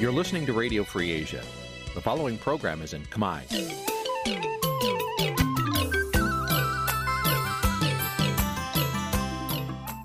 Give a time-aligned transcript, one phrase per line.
[0.00, 1.42] You're listening to Radio Free Asia.
[1.94, 3.40] The following program is in Khmer.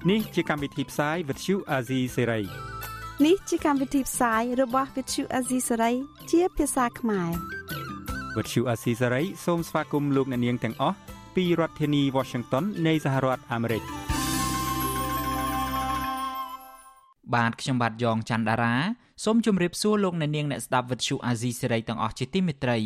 [0.04, 2.46] Nǐ chi càm bi tiệp xáy vệt chiu a zì sê ray
[3.25, 5.93] នេះជាកម្មវិធីផ្សាយរបស់ Vithu Azisari
[6.32, 7.32] ជាភាសាខ្មែរ
[8.36, 10.98] វត្តឈូអាស៊ីសេរីសូមស្វាគមន៍លោកអ្នកនាងទាំងអស់
[11.36, 13.83] ពីរដ្ឋធានី Washington នៃសហរដ្ឋអាមេរិក
[17.33, 18.75] បាទខ្ញុំបាទយ៉ងច័ន្ទដារា
[19.25, 22.79] សូមជម្រាបសួរលោកអ្នកនាងអ្នកស្ដាប់វិទ្យុអាស៊ីសេរីទាំងអស់ជាទីមេត្រី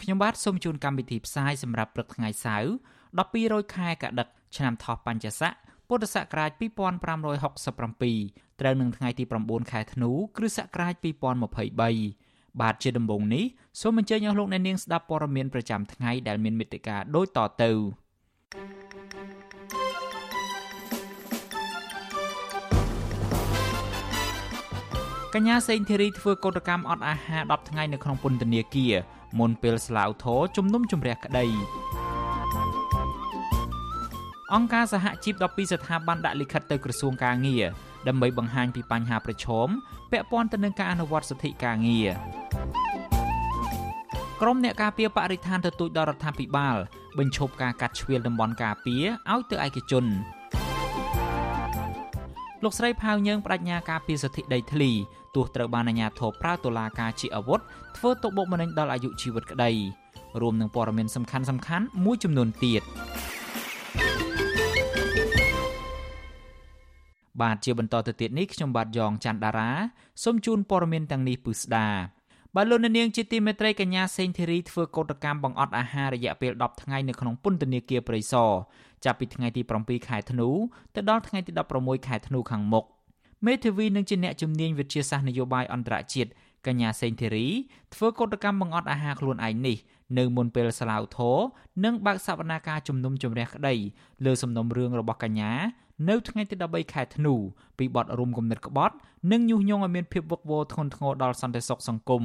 [0.00, 2.68] ខ្ញុំបាទសូមជូនកម្មវិធីផ្សាយសម្រាប់ព្រឹកថ្ងៃសៅរ៍
[3.08, 5.52] 12រោចខែកដិកឆ្នាំថោះបัญចស័ក
[5.88, 10.94] ពុទ្ធសករាជ2567ត្រូវនឹងថ្ងៃទី9ខែធ្នូគ្រិស្តសករាជ
[11.74, 13.44] 2023បាទជាដំបូងនេះ
[13.80, 17.70] សូមអញ្ជើញអស់លោកអ្នកនាងស្ដាប់ព័ត៌មានប្រចាំថ្ងៃដែលមានមេត្តាដូចតទៅ
[25.34, 28.94] កញ្ញាសេងធីរីធ្វើកោតកម្មអត់អាហារ10ថ្ងៃនៅក្នុងពន្ធនាគារ
[29.38, 31.46] មុនពេលស្លាវធរជំនុំជម្រះក្តី
[34.54, 37.64] អង្គការសហជីព12ស្ថាប័នដាក់លិខិតទៅក្រសួងការងារ
[38.08, 39.68] ដើម្បីបង្ហាញពីបញ្ហាប្រឈម
[40.10, 42.08] ពាក់ព័ន្ធទៅនឹងការអនុវត្តសិទ្ធិការងារ
[44.40, 46.76] ក្រុមអ្នកការពារបរិស្ថានទទូចដល់រដ្ឋាភិបាល
[47.18, 50.04] បញ្ឈប់ការកាត់ជ្រៀលតំបន់ការពារឲ្យទៅឯកជន
[52.64, 54.92] លោកស្រីផៅយើងបដិញ្ញាការពារសិទ្ធិដីធ្លី
[55.34, 57.60] ទោះត្រូវបានអាជ្ញាធរប្រើតុលាការជាអាវុធ
[57.96, 59.70] ធ្វើទុកបុកម្នេញដល់អាយុជីវិតក្តី
[60.40, 62.82] រួមនឹងព័ត៌មានសំខាន់ៗមួយចំនួនទៀត
[67.42, 69.70] បាទជាបន្តទៅទៀតនេះខ្ញុំបាទយ៉ងច័ន្ទដារា
[70.22, 71.88] សូមជូនព័ត៌មានទាំងនេះពឺស្ដា
[72.56, 78.50] បាទលោកនាងជាទីមេត្រីកញ្ញាសេងធីរីធ្វើកោតកម្មបង្អត់អាហាររយៈពេល10ថ្ងៃនៅក្នុងពន្ធនាគារព្រៃសរ
[79.04, 80.48] ចាប់ពីថ្ងៃទី7ខែធ្នូ
[80.94, 82.84] ទៅដល់ថ្ងៃទី16ខែធ្នូខាងមុខ
[83.46, 86.30] មេធាវីនឹងជាអ្នកជំនាញវិទ្យាសាស្ត្រនយោបាយអន្តរជាតិ
[86.66, 87.46] កញ្ញាសេងធីរី
[87.94, 89.76] ធ្វើកោតកម្មបង្អត់អាហារខ្លួនឯងនេះ
[90.18, 91.38] នៅមុនពេលស្លាវធរ
[91.84, 93.74] និងបើកសវនាការជំនុំជម្រះក្តី
[94.24, 95.52] លើសំណុំរឿងរបស់កញ្ញា
[96.08, 97.34] នៅថ្ងៃទី13ខែធ្នូ
[97.78, 98.94] ពីបទរុំគំនិតក្បត់
[99.32, 102.24] និងញុះញង់ឲ្យមានភាពវឹកវរធ្ងន់ធ្ងរដល់សន្តិសុខសង្គម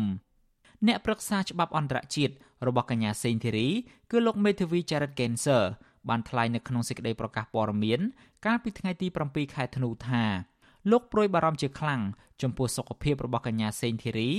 [0.87, 2.33] អ្នកប្រឹក្សាច្បាប់អន្តរជាតិ
[2.67, 3.67] របស់កញ្ញាសេងធីរី
[4.11, 5.63] គឺលោកមេធាវី Jared Genser
[6.09, 7.99] បានថ្លែងនៅក្នុងសេចក្តីប្រកាសព័ត៌មាន
[8.45, 10.23] កាលពីថ្ងៃទី7ខែធ្នូថា
[10.91, 12.01] លោកប្រួយបារម្ភជាខ្លាំង
[12.41, 14.29] ចំពោះសុខភាពរបស់កញ្ញាសេងធីរី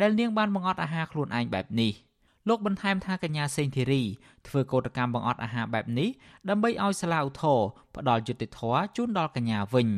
[0.00, 1.92] ដែលនាងបានបង្អត់អាហារខ្លួនឯងបែបនេះ។
[2.48, 4.02] លោកបន្ថែមថាកញ្ញាសេងធីរី
[4.46, 6.08] ធ្វើកោតកម្មបង្អត់អាហារបែបនេះ
[6.48, 7.60] ដើម្បីឲ្យសាឡាឧទ្ធរ
[7.96, 9.88] ផ្ដល់យុត្តិធម៌ជូនដល់កញ្ញាវិញ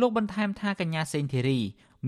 [0.00, 1.60] លោកបន្ថែមថាកញ្ញាសេងធីរី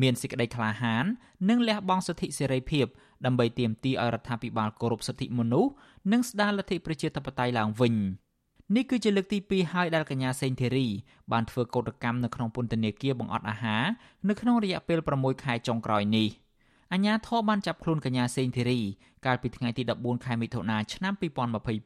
[0.03, 1.04] មានសេចក្តីក្លាហាន
[1.48, 2.86] និងលះបង់សិទ្ធិសេរីភាព
[3.25, 5.70] ដើម្បីទាមទារឲ្យរដ្ឋាភិបាលគោរពសិទ្ធិមនុស្ស
[6.12, 7.94] និងស្ដារលទ្ធិប្រជាធិបតេយ្យឡើងវិញ
[8.75, 10.88] នេះគឺជាលើកទី2ហើយដែលកញ្ញាសេងធីរី
[11.32, 13.84] បានធ្វើកោតកម្មនៅក្នុងពន្ធនាគារបង្អត់អាហារ
[14.28, 16.28] នៅក្នុងរយៈពេល6ខែចុងក្រោយនេះ។
[16.92, 18.80] អាជ្ញាធរបានចាប់ខ្លួនកញ្ញាសេងធីរី
[19.26, 21.12] កាលពីថ្ងៃទី14ខែមិថុនាឆ្នាំ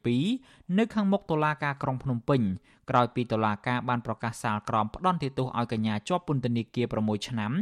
[0.03, 2.41] 2022នៅខាងមុខតុលាការក្រុងភ្នំពេញ
[2.91, 7.53] ក្រោយពីតុលាការបានប្រកាសសាលក្រមផ្ដន្ទាទោសឲ្យកញ្ញាជាប់ពន្ធនាគារ6ឆ្នាំ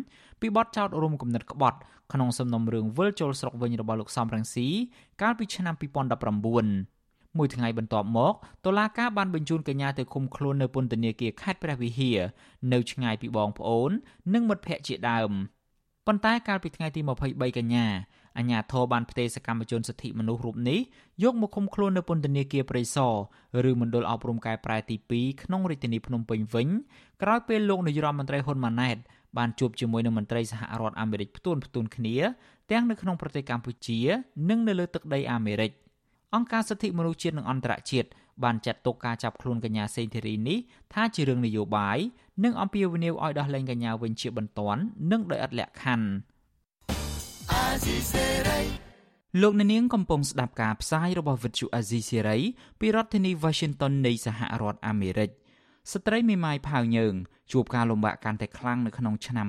[0.41, 1.79] ពីបទចោទរួមគំនិតក្បត់
[2.13, 4.69] ក្នុងសំណុំរឿងវិលជុលស្រុកវិញរបស់លោកសំរងស៊ី
[5.23, 7.02] កាលពីឆ្នាំ2019
[7.39, 8.35] មួយថ្ងៃបន្ទាប់មក
[8.65, 12.19] តុលាការបានបញ្ជូនកញ្ញាទៅឃុំខ្លួននៅពន្ធនាគារខេត្តព្រះវិហារ
[12.73, 13.91] នៅឆ្ងាយពីបងប្អូន
[14.35, 15.33] និងមិត្តភ័ក្តិជាដើម។
[16.07, 17.01] ប៉ុន្តែកាលពីថ្ងៃទី
[17.31, 17.87] 23កញ្ញា
[18.39, 20.81] អាជ្ញាធរបានផ្ទេរសកម្មជនសិទ្ធិមនុស្សរូបនេះ
[21.23, 26.69] យកមកឃុំខ្លួននៅពន្ធនាគារព្រៃសរឬមណ្ឌលអប់រំកែប្រែទី2ក្នុងរាជធានីភ្នំពេញវិញ
[27.23, 28.97] ក្រោយពេលលោកនាយរដ្ឋមន្ត្រីហ៊ុនម៉ាណែត
[29.39, 32.17] បានជួបជាមួយនឹងមន្ត្រីសហរដ្ឋអាមេរិកផ្ទួនផ្ទួនគ្នា
[32.71, 33.99] ទាំងនៅក្នុងប្រទេសកម្ពុជា
[34.49, 35.71] និងនៅលើទឹកដីអាមេរិក
[36.35, 38.09] អង្គការសិទ្ធិមនុស្សជាតិនិងអន្តរជាតិ
[38.45, 40.59] បានចាត់ទុកការចាប់ខ្លួនកញ្ញាសេងធីរីនេះ
[40.95, 41.99] ថាជារឿងនយោបាយ
[42.45, 46.09] និងអំពាវនាវឲ្យដោះលែងកញ្ញាវិញជាបន្ទាន់និងដោយឥតលក្ខខណ្ឌ
[49.43, 52.41] លោកអ្នកនាងកំពុងស្ដាប់ការផ្សាយរបស់ Vuthu Azizi Serai
[52.81, 55.31] ពីរដ្ឋធានី Washington នៃសហរដ្ឋអាមេរិក
[55.93, 57.15] ស្ត្រីមេម៉ាយផាវយើង
[57.53, 59.47] ជួបការលំបាកកាន់តែខ្លាំងនៅក្នុងឆ្នាំ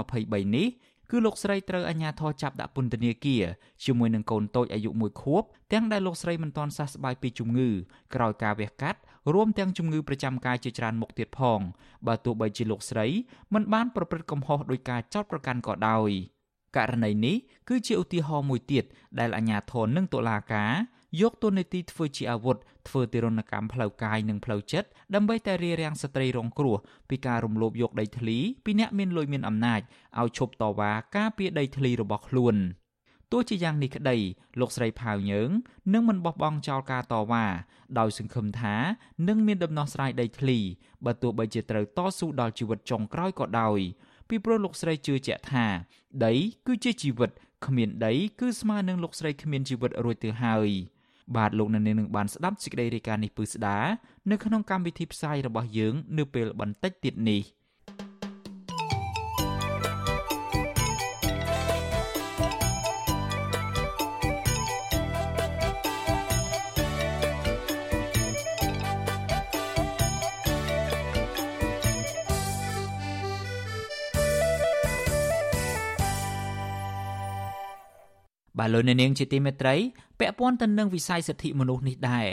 [0.00, 0.68] 2023នេះ
[1.14, 3.44] គឺលោកស្រីត្រូវអាជ្ញាធរចាប់ដាក់ពន្ធនាគារ
[3.84, 5.42] ជាមួយនឹងកូនតូចអាយុ1ខួប
[5.72, 7.68] ទាំងដែលលោកស្រីមិនទាន់សះស្បើយពីជំងឺ
[8.14, 8.98] ក្រោយការវះកាត់
[9.34, 11.60] រួមទាំងជំងឺប្រចាំកាយជាច្រើនមុខទៀតផង
[12.06, 13.06] បើទោះបីជាលោកស្រី
[13.54, 16.10] មិនបានប្រព្រឹត្តកំហុសដោយការចោទប្រកាន់ក៏ដោយ
[16.76, 17.36] ករណីនេះ
[17.68, 18.84] គឺជាឧទាហរណ៍មួយទៀត
[19.18, 20.72] ដែលអាជ្ញាធរនិងតុលាការ
[21.20, 22.56] យកទូនីតិធ្វើជាអាវុធ
[22.88, 26.76] ធ្វើទារុណកម្មផ្លូវកាយនិងផ្លូវចិត្តដើម្បីតែរារាំងស្ត្រីរងគ្រោះ
[27.08, 29.80] ពីការរំលោភយកដីធ្លីពីអ្នកមានលុយមានអំណាច
[30.20, 32.56] ឲ្យឈប់តវ៉ាការពារដីធ្លីរបស់ខ្លួន
[33.32, 34.16] ទោះជាយ៉ាងនេះក្តី
[34.60, 35.50] លោកស្រីផាវយើង
[35.92, 37.46] នឹងមិនបោះបង់ចោលការតវ៉ា
[37.98, 38.76] ដោយសង្ឃឹមថា
[39.28, 40.58] នឹងមានដំណោះស្រាយដីធ្លី
[41.04, 43.80] បើទោះបីជាត្រូវតស៊ូដល់ជីវិតចុងក្រោយក៏ដោយ
[44.28, 45.66] ពីព្រោះលោកស្រីជឿជាក់ថា
[46.24, 46.32] ដី
[46.66, 47.30] គឺជាជីវិត
[47.66, 50.70] គ្មានដីគឺស្មើនឹងលោកស្រីគ្មានជីវិតរួចទៅហើយ
[51.36, 53.78] បាទលោកនៅនាងនឹងបានស្ដាប់សេចក្តីរាយការណ៍នេះពឺស្ដា
[54.30, 57.42] នៅក្នុងកម្មវិធីផ្សាយរបស់យើង នៅពេលបន្តិចទៀតនេះ។
[78.58, 79.76] បាទលោកអ្នកនាងជាទីមេត្រី
[80.18, 82.26] ពាក់ព័ន្ធទៅនឹងវិស័យសិទ្ធិមនុស្សនេះដែរ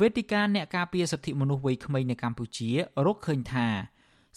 [0.00, 2.70] វេទិកាអ្នកការពារសិទ្ធិមនុស្សវ័យក្មេងនៅកម្ពុជា
[3.06, 3.68] រកឃើញថា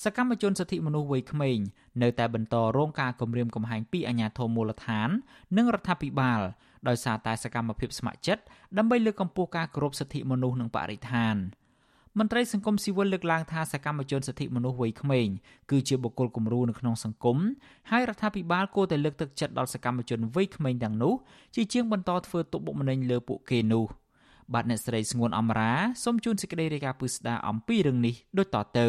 [0.04, 1.58] សកម្មជនសិទ្ធិមនុស្សវ័យក្មេង
[2.02, 5.10] នៅតែបន្តរងការគំរាមកំហែងពីអាជ្ញាធរមូលដ្ឋាន
[5.58, 6.42] និងរដ្ឋាភិបាល
[6.88, 8.44] ដោយសារតែសកម្មភាពស្ម័គ្រចិត្ត
[8.78, 11.36] ដើម្បីលើកកម្ពស់ការគោរពសិទ្ធិមនុស្សនិងបរិស្ថាន។
[12.20, 15.28] មន្ត្រីសង្គមស៊ីវិលលើកឡើងថាសកម្មជនសិទ្ធិមនុស្សវ័យក្មេង
[15.72, 17.38] គឺជាបុគ្គលគំរូនៅក្នុងសង្គម
[17.92, 21.14] ហើយរដ្ឋាភិបាលគួរតែលើកទឹកចិត្តដល់សកម្មជនវ័យក្មេងទាំងនោះ
[21.56, 23.86] ជាជាងបន្តធ្វើទុកបុកម្នេញលើពួកគេនោះ
[24.54, 25.74] បាទអ្នកស្រីស្ងួនអមរា
[26.04, 28.88] សូមជូនសេចក្តីរាយការណ៍ពឹស្ដាអំពីរឿងនេះដូចតទៅ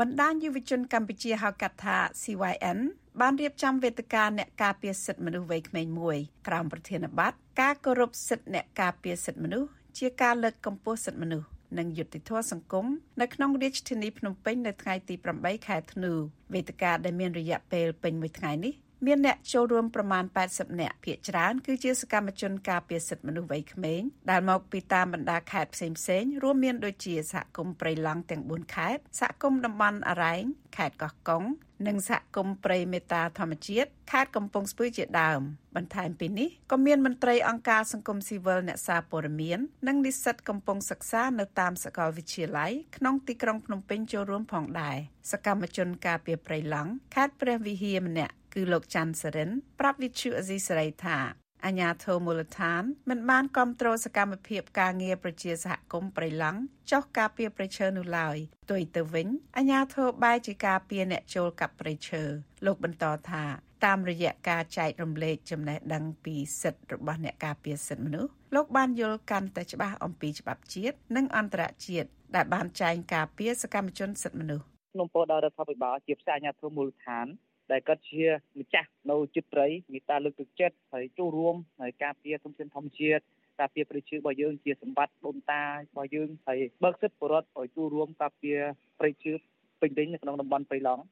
[0.00, 2.78] បណ្ដាញយុវជនកម្ពុជាហៅកាត់ថា CYN
[3.20, 9.68] បានរៀបចំវេទិកាអ្នកការពារសិទ្ធិមនុស្សវ័យក្មេងមួយក្រោមប្រធានបទការគោរពសិទ្ធិអ្នកការពារសិទ្ធិមនុស្ស
[9.98, 12.86] ជាការលើកកម្ពស់សិទ្ធិមនុស្ស និងយុត្តិធម៌សង្គម
[13.20, 16.12] នៅក្នុងរាជធានីភ្នំពេញនៅថ្ងៃទី8ខែធ្នូ
[16.54, 18.74] វេទិកាដែលមានរយៈពេលពេញមួយថ្ងៃនេះ
[19.06, 24.00] មានអ្នកចូលរួមប្រមាណ80នាក់ភាគច្រើនគឺជាសកម្មជនការពារសិទ្ធិមនុស្សវ័យក្មេង
[24.30, 30.44] ដែលមកពីតាមបណ្ដាខេត្តផ្សេងៗរួមមានដូចជាសហគមន៍ព្រៃឡង់ទាំង4ខេត្តសហគមន៍តំបន់អរ៉ែង
[30.76, 31.44] ខេត្តកោះកុង
[31.86, 35.40] និងសហគមន៍ព្រៃមេតាធម្មជាតិខេត្តកំពង់ស្ពឺជាដើម
[35.76, 39.58] បន្ថែមពីនេះក៏មានមន្ត្រីអង្គការសង្គមស៊ីវិលអ្នកសារព័ត៌មាន
[39.88, 44.96] និងនិស្សិតកំពុងសិក្សានៅតាមសាកលវិទ្យាល័យក្នុងទីក្រុងភ្នំពេញចូលរួមផងដែរ
[45.32, 51.18] សកម្មជនការពារព្រៃឡង់ខេត្តព្រះវិហារម្នាក់គឺលោកច័ន្ទសរិនប្រាប់វិទ្យុអេស៊ីសេរីថា
[51.64, 56.60] អញ្ញាធមូលដ្ឋានមិនបានគ្រប់គ្រងសកម្មភាពការងារប្រជាសហគមន៍ប្រៃឡង់
[56.90, 58.36] ចោះការពារប្រៃឈើនោះឡើយ
[58.70, 62.22] ទោះទៅវិញអញ្ញាធមបែរជាការពារអ្នកចូលកាប់ប្រៃឈើ
[62.66, 63.44] លោកបន្តថា
[63.84, 74.64] តាមរយៈការចែករំលែកចំណេះដឹងពីសិទ្ធិរបស់អ្នកការពារសិទ្ធិមនុស្សលោកបានយល់កាន់តែច្បាស់អំពីច្បាប់ជាតិនិងអន្តរជាតិដែលបានចែងការពារសកម្មជនសិទ្ធិមនុស្ស
[74.94, 77.26] ក្នុងពោលដល់រដ្ឋាភិបាលជាផ្សាយអាញាធមូលដ្ឋាន
[77.72, 78.24] ដែលគាត់ជា
[78.60, 83.22] ម្ចាស់នៅចិត្តព្រៃមេត្តាលើកទឹកចិត្តហើយចូលរួមហើយការពារធនធានធម្មជាតិ
[83.60, 88.58] ការពារប្រជារបស់យើងជាសម្បត្តិដូនតារបស់យើងហើយបើកសិទ្ធិបរដ្ឋឲ្យចូលរួមការពារ
[89.00, 89.32] ប្រជា
[89.80, 91.02] ពេញលេញនៅក្នុងតំបន់ព្រៃឡង់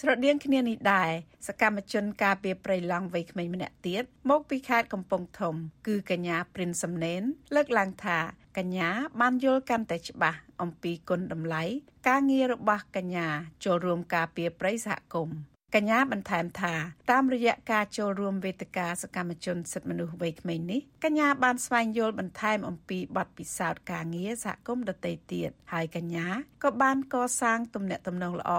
[0.00, 1.10] ស្រដៀងគ្នានេះដែរ
[1.48, 5.54] សកម្មជនការពារព្រៃឡង់វ័យក្មេងម្នាក់ទៀតមកពីខេត្តកំពង់ធំ
[5.86, 7.22] គឺកញ្ញាព្រិនសំណេន
[7.54, 8.18] លើកឡើងថា
[8.58, 8.88] កញ្ញា
[9.20, 11.62] បានយល់កាន់តែច្បាស់អំពីគុណតម្លៃ
[12.08, 13.26] ការងាររបស់កញ្ញា
[13.64, 16.74] ចូលរួមការពារព្រៃសហគមន៍ កញ្ញាបន្ថែមថា
[17.10, 26.28] តាមរយៈការចូលរួមវេទិកាសកម្មជនសិទ្ធិមនុស្សវ័យក្មេងនេះកញ្ញាបានស្វែងយល់បន្ថែមអំពីបទពិសោធន៍ការងារសហគមន៍ដទៃទៀតហើយកញ្ញា
[26.64, 28.52] ក៏បានកសាងទំនាក់ទំនងល្អ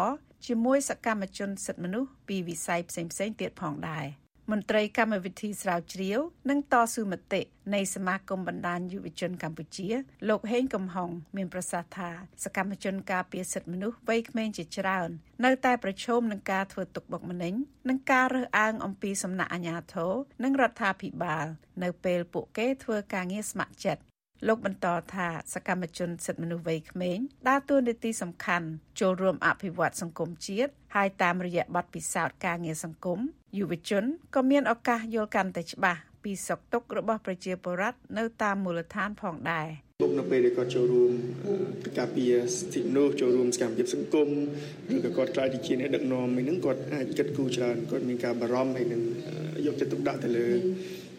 [0.47, 3.11] ជាមួយសកម្មជនសិទ្ធិមនុស្សពីវិស័យផ្សេងៗ
[3.41, 4.05] ទៀតផងដែរ
[4.51, 6.19] មន្ត្រីកម្មវិធីស្រាវជ្រាវ
[6.49, 7.41] និងតស៊ូមតិ
[7.75, 9.89] នៃសមាគមបណ្ដាញយុវជនកម្ពុជា
[10.29, 12.09] លោកហេងកំហុងមានប្រសាសន៍ថា
[12.43, 15.09] សកម្មជនការពារសិទ្ធិមនុស្សវ័យក្មេងជាច្រើន
[15.45, 17.53] នៅតែប្រឈមនឹងការធ្វើទុកបុកម្នេញ
[17.89, 20.11] និងការរើសអើងអំពីសំណាក់អាជ្ញាធរ
[20.43, 21.45] និងរដ្ឋាភិបាល
[21.83, 24.08] នៅពេលពួកគេធ្វើការងារស្ម័គ្រចិត្ត
[24.47, 27.17] លោកបន្តថាសកម្មជនសិទ្ធិមនុស្សវ័យក្មេង
[27.47, 28.67] ដើរតួនាទីសំខាន់
[28.99, 33.19] ចូលរួមអភិវឌ្ឍសង្គមជាតិហើយតាមរយៈបទពិសោធន៍ការងារសង្គម
[33.57, 34.03] យុវជន
[34.35, 39.67] ក៏មានឱកាសយល់កាន់តែច្បាស់ពីសុខទុក្ខរបស់ប្រជាពលរដ្ឋនៅតាមមូលដ្ឋានផងដែរ
[40.01, 41.11] លោកនៅពេលដែលគាត់ចូលរួម
[41.99, 44.29] ការពារសិទ្ធិមនុស្សចូលរួមសកម្មភាពសង្គម
[44.93, 49.01] ឬក៏គាត់ខ្លាចជាអ្នកដឹកនាំហ្នឹងគាត់អាចគិតគូរច្រើនគាត់មានការបារម្ភហើយនឹង
[49.65, 50.49] យកចិត្តទុកដាក់ទៅលើ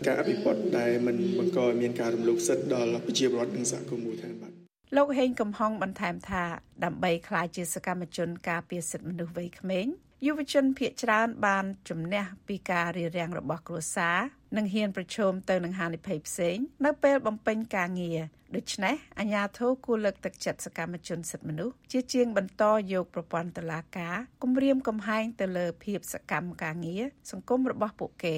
[0.06, 4.52] ការអភិវឌ្ឍដែលมันបង្កឲ្យមានការរំលោភសិទ្ធិដល់ប្រជាពលរដ្ឋនិងសហគមន៍មូលដ្ឋានបាទ
[4.96, 6.44] លោកហេងកំហុងបន្ថែមថា
[6.84, 9.86] ដើម្បីក្លាយជាសកម្មជនការពារសិទ្ធិមនុស្សវ័យក្មេង
[10.26, 14.18] យុវជនភៀកច្រើនបានជំនះពីការរារាំងរបស់គ្រួសារ
[14.56, 18.20] និងហ៊ានប្រឈមទៅនឹងហានិភ័យផ្សេងនៅពេលបំពេញការងារ
[18.56, 28.36] ដូច្នេះអាជ្ញាធរគួរលើកទឹកចិត្តសកម្មជនសិទ្ធិមនុស្សជាជាងបន្តយកប្រព័ន្ធតុលាការគម្រាមកំហែងទៅលើភាពសកម្មការងារសង្គមរបស់ពួកគេ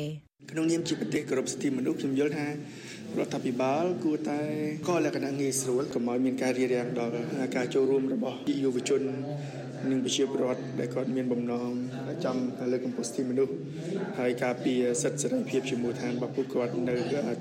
[0.50, 2.52] ក្នុងនាមជាប្រទេសគោរពសិទ្ធិមនុស្សខ្ញុំយល់ថារ
[3.26, 4.40] ដ្ឋាភិបាលគួរតែ
[4.88, 7.12] កលក្ខណៈងាយស្រួលកុំឲ្យមានការរារាំងដល់
[7.56, 9.00] ការចូលរួមរបស់យុវជន
[9.90, 11.70] និងប្រជាពលរដ្ឋដែលគាត់មានបំណង
[12.24, 13.54] ចង់លើកកម្ពស់សិទ្ធិមនុស្ស
[14.18, 16.94] ហើយការពារសិទ្ធិសេរីភាពជាមូលដ្ឋានរបស់ពួកគាត់នៅ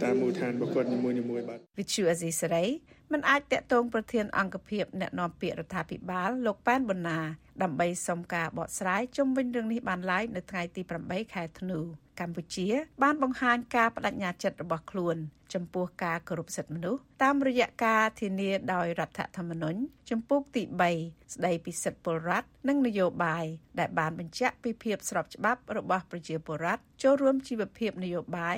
[0.04, 2.66] តាមមូលដ្ឋានរបស់គាត់នីមួយៗបាទវិទ្យុអេស៊ីសេរី
[3.12, 7.20] មិនអាចតាក់ទងប្រធានអង្គភិបអ្នកនាំពាក្យរដ្ឋាភិបាលលោកប៉ែនប៊ុនណា
[7.64, 11.80] ដើម្បីសុំការបកស្រាយជុំវិញរឿងនេះបានឡើយនៅថ្ងៃទី8ខែធ្នូ
[12.22, 12.68] កម្ពុជា
[13.04, 15.18] បានបង្ហាញការបដិញ្ញាចិត្តរបស់ខ្លួន
[15.54, 20.64] ចំពោះការគោរពសិទ្ធិមនុស្សតាមរយៈការធានាដោយរដ្ឋធម្មនុញ្ញចំពោះទី
[21.00, 23.46] 3ស្ដីពីសិទ្ធិពលរដ្ឋនិងនយោបាយ
[23.80, 28.58] ដែលបានបញ្ជាក់ពីភាពស្របច្បាប់របស់ប្រជាពលរដ្ឋចូលរួមជីវភាពនយោបាយ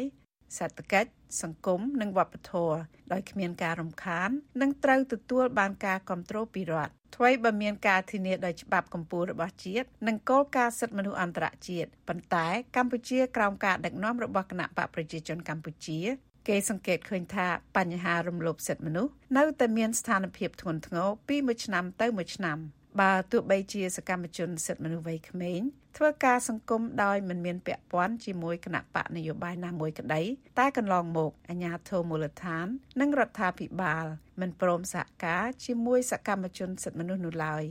[0.57, 2.77] សេដ្ឋកិច្ចសង្គមនិងវប្បធម៌
[3.11, 4.29] ដោយគ្មានការរំខាន
[4.61, 15.99] និងត្រូវទទួលបានការគ្រប់គ្រងពីរដ្ឋ ថ្មីបើមានការធានាដោយច្បាប់កម្ពុជារបស់ជាតិនិងគោលការណ៍សិទ្ធិមនុស្សអន្តរជាតិប៉ុន្តែកម្ពុជាក្រោមការដឹកនាំរបស់គណៈបកប្រជាជនកម្ពុជា
[16.47, 22.57] គេសង្កេតឃើញថាបញ្ហារំលោភសិទ្ធិមនុស្សនៅតែមានស្ថានភាពធ្ងន់ធ្ងរពីមួយឆ្នាំទៅមួយឆ្នាំ។
[23.01, 25.61] បើទោះបីជាសកម្មជនសិទ្ធិមនុស្សវ័យក្មេង
[25.97, 30.21] ធ្វើការសង្គមដោយមិនមានពាក់ព័ន្ធជាមួយគណៈបកនយោបាយណាមួយក្តី
[30.59, 32.65] តែកន្លងមកអាជ្ញាធរមូលដ្ឋាន
[33.01, 34.05] និងរដ្ឋាភិបាល
[34.41, 37.63] មិនព្រមសហការជាមួយសកម្មជនសិទ្ធិមនុស្សនោះឡើយ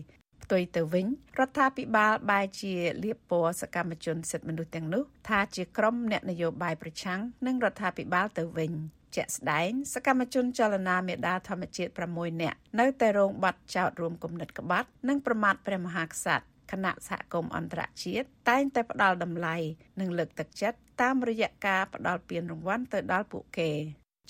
[0.43, 1.07] ផ្ទុយទៅវិញ
[1.39, 2.75] រដ្ឋាភិបាលបែរជា
[3.05, 8.73] លៀបពណ៌សកម្មជនសិទ្ធិមនុស្សទាំងនោះថាជាក្រុមអ្នកនយោបាយប្រឆាំងនឹងរដ្ឋាភិបាលទៅវិញ។
[9.17, 19.57] ជាក់ស្ដែងសកម្មជនចលនាមេដាធម្មជាតិ6នាក់នៅតែរងបាត់ចោតរួមគំនិតក្បត់និងប្រមាថព្រះមហាក្សត្រគណៈសហគមន៍អន្តរជាតិតែងតែផ្ដល់តម្លៃ
[20.01, 23.71] និងលើកទឹកចិត្តតាមរយៈការផ្ដល់ពានរង្វាន់ទៅដល់ពួកគេ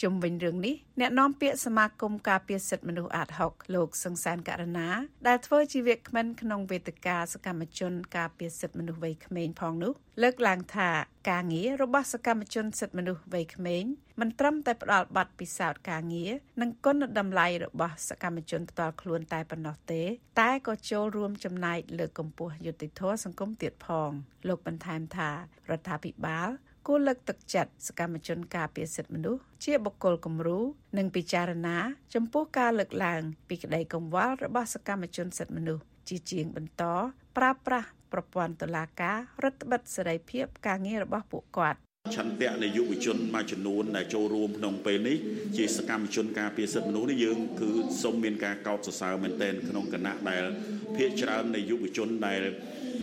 [0.03, 4.89] ជុំវិញរឿងនេះអ្នកនាំពាក្យសមាគមការពារសិទ្ធិមនុស្សអាត6លោកសង្សានករណា
[5.27, 9.93] ដែលធ្វើជាវាគ្មិនក្នុងវេទិកាសកម្មជនការពារសិទ្ធិមនុស្សវ័យក្មេងផងនោះ
[10.23, 10.91] លើកឡើងថា
[11.31, 13.85] ការងាររបស់សកម្មជនសិទ្ធិមនុស្សវ័យក្មេង
[14.21, 20.03] មិនត្រឹមតែផ្ដល់ប័ណ្ណពិសោធន៍ការងារនិងគុណតម្លៃរបស់សកម្មជនផ្ទាល់ខ្លួនតែប៉ុណ្ណោះទេ
[20.41, 24.11] តែក៏ចូលរួមចំណែកលើកកម្ពស់យុត្តិធម៌សង្គមទៀតផង
[24.49, 25.31] លោកបន្ថែមថា
[25.71, 26.51] រដ្ឋាភិបាល
[26.87, 30.61] គួរលើកទឹកចិត្តសកម្មជនការពារសិទ្ធិមនុស្សជាបុគ្គលគំរូ
[30.99, 31.79] និងពិចារណា
[32.15, 36.83] ចំពោះការលើកឡើង ពីក្តីកង្វល់របស់សកម្មជនសិទ្ធិមនុស្សជាជាងបន្ត
[37.37, 41.79] ប្រើប្រាស់ប្រព័ន្ធតុលាការរដ្ឋបិទសេរីភាពការងាររបស់ពួកគាត់
[42.17, 45.17] ឆន្ទៈនៃយុវជនមួយចំនួនដែលចូលរួមក្នុងពេលនេះ
[45.57, 47.71] ជាសកម្មជនការពារសិទ្ធិមនុស្សនេះយើងគឺ
[48.03, 50.45] សូមមានការកោតសរសើរមែនទែនក្នុងគណៈដែល
[50.97, 52.43] ភាគច្រើននៃយុវជនដែល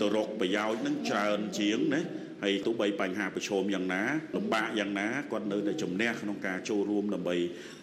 [0.02, 2.02] ទៅរកប្រយោជន៍នឹងច្រើនជាងណា
[2.44, 4.04] ហើយទោះបីបញ្ហាប្រឈមយ៉ាងណា
[4.36, 7.38] លំបាកយ៉ាងណាគាត់នៅតែជំនះក្នុងការចូលរួមដើម្បី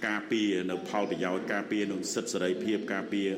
[0.07, 3.29] ការពារនៅផលប្រយោជន៍ការពារនៅសិទ្ធិសេរីភាពការពារ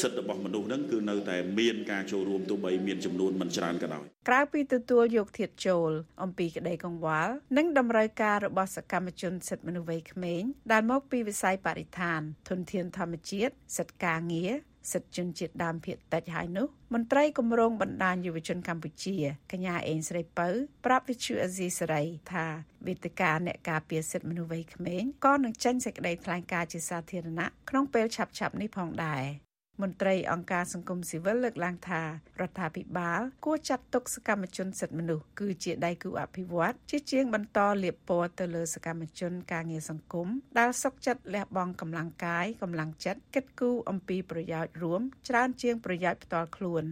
[0.00, 5.90] សិទ្ធិរបស់មនុស្សហ្នឹងគឺនៅតែមានការចូលរួមទោះបីមានចំនួនមិនច្រើនក៏ដោយក្រៅពីទទួលយកធាតចូល
[6.22, 10.42] អំពីក្តីកង្វល់និងតម្រូវការរបស់សកម្មជនសិទ្ធិមនុស្សវ័យក្មេង
[10.72, 14.52] ដែលមកពីវិស័យបរិស្ថានធនធានធម្មជាតិសិទ្ធិការងារ
[14.92, 19.16] សិទ្ធិជនជាតិដើមភាគតិចហើយនោះមន្ត្រីគម្រោងបណ្ដាញយុវជនកម្ពុជា
[19.52, 20.48] កញ្ញាអេងស្រីពៅ
[20.84, 22.46] ប្រាប់វិទ្យុអេស៊ីសេរីថា
[22.86, 32.08] វេទិកាអ្នកការពារសិទ្ធិមនុស្សវ័យក្មេងក៏នឹងចេញសេចក្តីថ្លែងការណ៍ជាសាធារណៈក្នុងពេលឆាប់ៗនេះផងដែរ មន្ត្រីអង្គការសង្គមស៊ីវិលលើកឡើងថារ
[32.48, 46.84] ដ្ឋាភិបាលគួរចាត់ទុកសកម្មជនសិទ្ធិមនុស្សគឺជាដៃគូអភិវឌ្ឍជាជាងបន្តលៀបពណ៌ទៅលើសកម្មជនការងារសង្គមដែលសុកចិត្តលះបង់កម្លាំងកាយកម្លាំងចិត្តគិតគូរអំពីប្រយោជន៍រួមច្រើនជាងប្រយោជន៍ផ្ទាល់ខ្លួន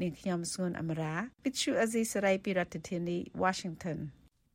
[0.00, 3.98] នាងខ្ញុំស្ងួនអមរា Pitchu Azizi Saray ពីរដ្ឋធានី Washington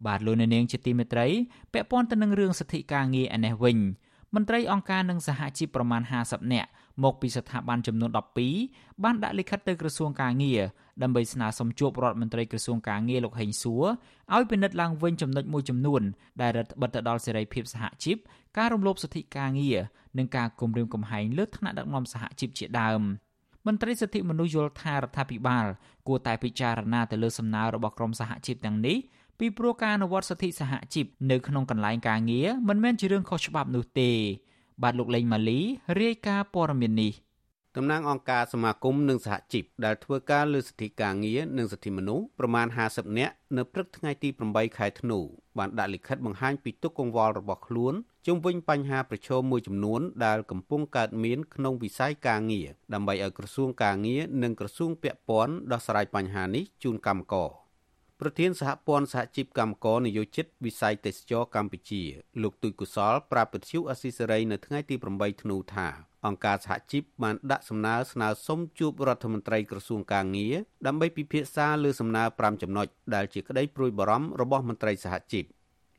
[0.06, 1.28] បាទលោកនាងជាទីមេត្រី
[1.74, 3.78] ពាក់ព័ន្ធទៅនឹងរឿងសិទ្ធិការងារឯនេះវិញ
[4.36, 6.70] មន្ត្រីអង្គការនិងសហជីពប្រមាណ50នាក់
[7.04, 8.10] មកពីស្ថាប័នចំនួន
[8.56, 10.62] 12បានដាក់លិខិតទៅក្រសួងការងារ
[11.04, 13.84] ដើម្បីស្នើសុំជួបរដ្ឋមន្ត្រីក្រសួងការងារលោកហេងសួរ
[14.36, 16.02] ឲ្យពិនិត្យឡើងវិញចំណុចមួយចំនួន
[16.42, 18.18] ដែលរដ្ឋបិទទៅដល់សេរីភាពសហជីព
[18.58, 19.80] ការរំលោភសិទ្ធិការងារ
[20.18, 23.02] និងការគំរាមកំហែងលើឋានៈដឹកនាំសហជីពជាដើម
[23.68, 25.66] មន្ត្រីសិទ្ធិមនុស្សយល់ថារដ្ឋាភិបាល
[26.08, 28.98] គួរតែពិចារណាទៅលើសំណើរបស់ក្រមសហជីពទាំងនេះ
[29.40, 34.12] ពីព្រោះការអនុវត្តសិទ្ធិសហជីពនៅក្នុងកន្លែងការងារមិនមែនជារឿងខុសច្បាប់នោះទេ
[34.84, 35.60] បាទលោកលេងម៉ាលី
[36.02, 37.14] រាយការណ៍ព័ត៌មាននេះ
[37.76, 45.20] តំណាងអង្គការសមាគមនិងសហជីពដែលធ្វើការលើសិទ្ធិការងារនិងសិទ្ធិមនុស្សប្រមាណ50នាក់នៅព្រឹកថ្ងៃទី8ខែធ្នូ
[45.58, 47.94] បានដាក់លិខិតបង្ហាញពីទុកកង្វល់របស់ខ្លួន
[48.28, 57.50] ជុំវិញបញ្ហាប្រឈមមួយចំនួនដែលកំពុងកើតមានក្នុងវិស័យការងារដើម្បីឲ្យក្រសួងការងារនិងក្រសួងពាក់ព័ន្ធដោះស្រាយបញ្ហានេះជូនកម្មករ
[58.22, 62.04] ប្រធានសហព័ន្ធសហជីពកម្មករនយោជិតវិស័យទេសចរកម្ពុជា
[62.44, 65.88] លោកទូចកុសលប្រាប់ពទ្យុអស៊ីសេរីនៅថ្ងៃទី8ធ្នូថា
[66.26, 70.56] អង្គការសហជីពបានដាក់សំណើស្នើសុំជួបរដ្ឋមន្ត្រីក្រសួងកាងារ
[70.88, 75.46] ដើម្បីពិភាក្សាលើសំណើ5ចំណុចដែលជាក្តីព្រួយបារម្ភរបស់មន្ត្រីសហជីព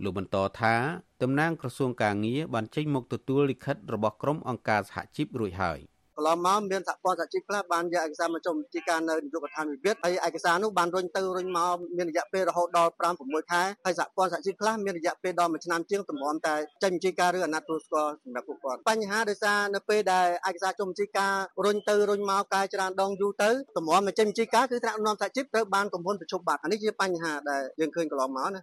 [0.03, 0.75] លោកបន្តថា
[1.23, 5.81] តំណាងក្រសួងកាងារបានចេញមកទទួលលិខិតរបស់ក្រុមអង្គការសហជីពរួចហើយ
[6.17, 21.33] កន្លងមកមានសហព័ន្ធសហជីពខ្លះបានយកឯកសារមកចុះបញ្ជីការនៅនាយកដ្ឋានវិវាទហើយឯកសារនោះបានរុញទៅរុញមកមានរយៈពេលរហូតដល់5 6ខែហើយសហព័ន្ធសហជីពខ្លះមានរយៈពេលដល់1ឆ្នាំជាងតម្រាំតែចេញបញ្ជីការឬអាណត្តិទូស្គាល់សម្រាប់ពួកគាត់បញ្ហាដោយសារនៅពេលដែលឯកសារចុះបញ្ជីការ
[21.65, 28.63] រុញទៅរុញមកកែច្រើនដងយូរទៅតម្រាំមកចេញបញ្ជីការគឺថ្នាក់នាំសហជីពត្រូវបានកំពុងប្រជុំបាត់អានេះជាបញ្ហាដែលយើងឃើញកន្លងមកណា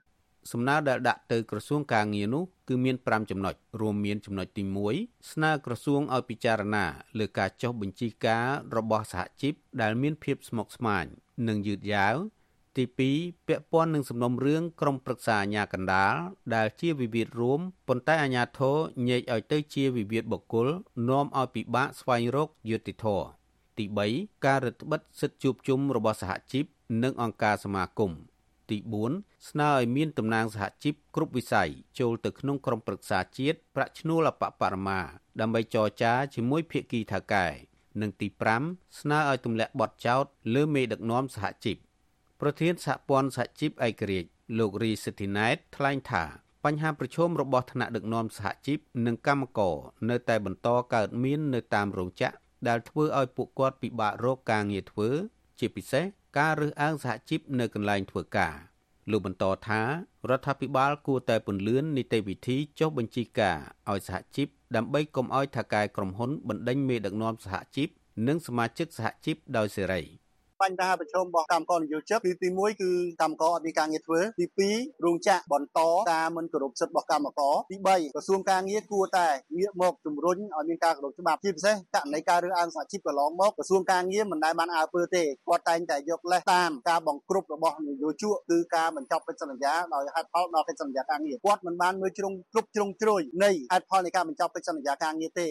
[0.52, 4.64] សំណើដែលដាក់ទៅក្រសួងការងារនោះគឺមាន5ចំណុចរួមមានចំណុចទី
[4.96, 6.86] 1ស្នើក្រសួងឲ្យពិចារណា
[7.20, 8.46] លើការចុះបញ្ជីការ
[8.78, 11.06] របស់សហជីពដែលមានភាពស្មុគស្មាញ
[11.48, 12.16] និងយឺតយ៉ាវ
[12.78, 12.84] ទី
[13.18, 16.16] 2ពាក់ព័ន្ធនឹងសំណុំរឿងក្រុមប្រឹក្សាអាជ្ញាកណ្ដាល
[16.56, 20.68] ដែលជាវិវាទរួមប៉ុន្តែអាជ្ញាធរញែកឲ្យទៅជាវិវាទបុគ្គល
[21.10, 23.28] នាំឲ្យពិបាកស្វែងរកយុត្តិធម៌
[23.78, 23.86] ទី
[24.16, 26.66] 3ការរឹតបន្តឹងសិទ្ធិជួបជុំរបស់សហជីព
[27.04, 28.12] និងអង្គការសមាគម
[28.70, 28.78] ទី
[29.14, 35.00] 4ស្នើឲ្យមានតំណាងសហជីពគ្រប់វិស័យចូលទៅក្នុងក្រុមប្រឹក្សាជាតិប្រាក់ឈ្នួលអបបរមា
[35.42, 37.48] ដើម្បីចរចាជាមួយភាគីថៅកែ
[38.02, 38.28] និងទី
[38.64, 40.24] 5ស្នើឲ្យទម្លាក់បទចោទ
[40.56, 41.78] លើមេដឹកនាំសហជីព
[42.42, 44.30] ប្រធានសហព័ន្ធសហជីពឯករាជ្យ
[44.60, 46.24] លោករីសិទ្ធិណែតថ្លែងថា
[46.66, 49.78] បញ្ហាប្រឈមរបស់ថ្នាក់ដឹកនាំសហជីពនិងកម្មករ
[50.10, 52.36] នៅតែបន្តកើតមាននៅតាមរោងចក្រ
[52.68, 55.10] ដែលធ្វើឲ្យពួកគាត់ពិបាករកការងារធ្វើ
[55.60, 56.06] ជាពិសេស
[56.38, 58.56] ការរើសអើងសហជីពនៅកន្លែងធ្វើការ
[59.12, 59.82] លោកបន្តថា
[60.30, 63.58] រដ្ឋាភិបាលគួរតែពន្លឿននីតិវិធីចុះបញ្ជីការ
[63.92, 67.90] ឲ្យសហជីពដើម្បីកុំឲ្យថៅកែក្រុមហ៊ុនបណ្ដេញមេដឹកនាំសហជីព
[68.28, 70.02] និងសមាជិកសហជីពដោយសេរី។
[70.64, 72.92] បញ្ហាប្រឈមរបស់កម្មករនិយោជិតគឺទី1គឺ
[73.22, 75.80] កម្មករអត់មានការងារធ្វើទី2រោងចក្របន្ត
[76.14, 79.28] ការមិនគោរពសិទ្ធិរបស់កម្មករទី3ក្រសួងការងារគួរតែ
[79.58, 95.48] ងាកមកជំរុញឲ្យមានការគោរពច្បាប់ជាពិសេសករណីការរើសអើងសហជីពកន្លងមកក្រសួងការងារមិនដែលបានអើពើទេគាត់តែងតែយកលេសតាមការបង្ក្រប់របស់នយោជកគឺការបញ្ចប់កិច្ចសន្យាដោយហេតុផលដល់កិច្ចសន្យាការងារគាត់មិនបានមើលជ្រុងគ្រប់ជ្រុងជ្រោយនៃហេតុផលនៃការបញ្ចប់កិច្ចសន្យាការងារទេ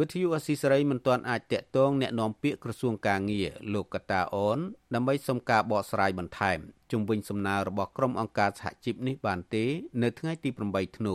[0.00, 4.58] វិទ្យុអស៊ីសេរីមិនទាន់អាចតាក់ទងแนะនាំពាក្យក្រសួងកាងារលោកកតាអូន
[4.94, 6.58] ដើម្បីសុំការបកស្រាយបន្ថែម
[6.90, 9.64] ជុំវិញសំណើរបស់ក្រុមអង្គការសហជីពនេះបានទេ
[10.02, 11.14] នៅថ្ងៃទី8ធ្នូ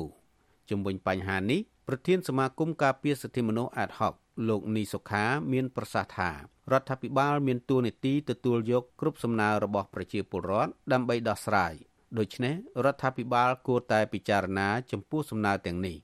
[0.70, 4.13] ជុំវិញបញ្ហានេះប្រធានសមាគមការពារសិទ្ធិមនុស្សអាតហុក
[4.50, 6.29] លោកនីសុខាមានប្រសាសន៍ថា
[6.72, 11.74] រដ្ឋាភិបាលមានទួនាទីទទួលយកគ្រប់សំណើរបស់ប្រជាពលរដ្ឋដើម្បីដោះស្រាយ
[12.18, 15.98] ដូច្នេះរដ្ឋាភិបាលគួរតែពិចារណាចំពោះសំណើទាំងនេះ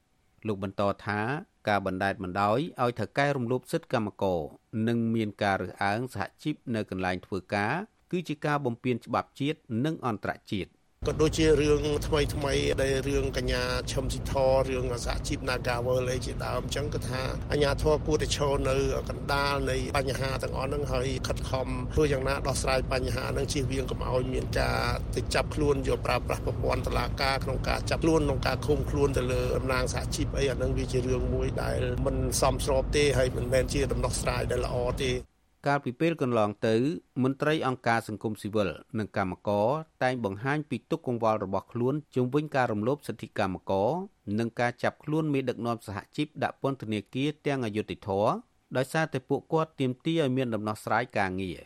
[0.48, 1.20] លោកបន្តថា
[1.69, 4.41] ការបណ្តែតបណ្តោយឲ្យថៅកែរំលោភសិទ្ធិកម្មករ
[4.89, 7.75] និងមានការរើសអើងសហជីពនៅកន្លែងធ្វើការ
[8.11, 10.71] គឺជាការបំពានច្បាប់ជាតិនិងអន្តរជាតិ
[11.09, 13.63] ក៏ដូចជារឿងថ្មីថ្មីដែលរឿងកញ្ញា
[13.93, 14.33] ឈឹមស៊ីធ
[14.71, 18.77] រឿងសហជីព Nagawal អីជាដើមអញ្ចឹងគឺថាអាញាធរគួរតែឈរនៅ
[19.11, 24.79] កណ្ដាលនៃបញ្ហាទាំងអស់ហ្នឹងហើយខិតខំធ្វើយ៉ាងណាដោះស្រាយបញ្ហាហ្នឹងជៀសវាងកុំឲ្យមានការ
[25.17, 35.13] ទៅចាប់ខ្លួនយកប្រើប្រាស់ប្រព័ន្ធតុលាការក្នុងការចាប់ខ្លួនក្នុងការឃុំខ្លួនទៅលើតំណាងសហជីពអីអាហ្នឹងវាជារឿងមួយដែលមិនសមស្របទេហើយមិនមែនជាដំណោះស្រាយដែលល្អទេ
[35.67, 36.75] កាលពីពេលកន្លងទៅ
[37.23, 39.69] មន្ត្រីអង្គការសង្គមស៊ីវិលនិងកម្មករ
[40.03, 43.91] តែងបង្ហាញពីទុកកង្វល់របស់ខ្លួនជុំវិញការរំលោភសិទ្ធិកម្មករ
[44.39, 48.27] និងការចាប់ខ្លួនមេដឹកនាំសហជីពដាក់ពន្ធនាគារទាំងអយុធធរ
[48.77, 51.59] ដោយសារតែពួកគាត់ទាមទារឲ្យមានដំណោះស្រាយការងារ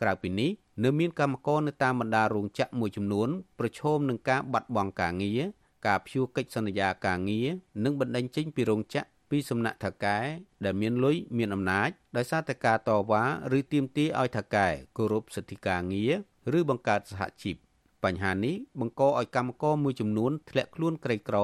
[0.00, 0.50] ក្រៅពីនេះ
[0.84, 3.28] នៅមានកម្មករនៅតាមបណ្ដារោងចក្រមួយចំនួន
[3.58, 5.40] ប្រឈមនឹងការបាត់បង់ការងារ
[5.86, 7.48] ការព្យួរកិច្ចសន្យាការងារ
[7.84, 10.18] និងបណ្តេញចេញពីរោងចក្រ ពីសំណាក់ថៅកែ
[10.64, 13.24] ដែលមានលុយមានអំណាចដោយសារតែការតវ៉ា
[13.58, 17.56] ឬទាមទារឲ្យថៅកែគោរពសិទ្ធិការងារឬបង្កើតសហជីព
[18.04, 21.36] បញ្ហានេះបង្កឲ្យកម្មករមួយចំនួនធ្លាក់ខ្លួនក្រីក្រ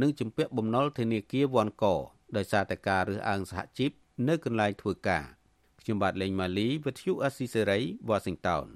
[0.00, 1.84] និងជំពាក់បំណុលធនាគារវ៉ាន់ក
[2.36, 3.90] ដោយសារតែការរើសអើងសហជីព
[4.28, 5.24] នៅកន្លែងធ្វើការ
[5.80, 8.66] ខ្ញុំបាទលេងម៉ាលីវិទ្យុអេស៊ីសេរីវ៉ាស៊ីនតោន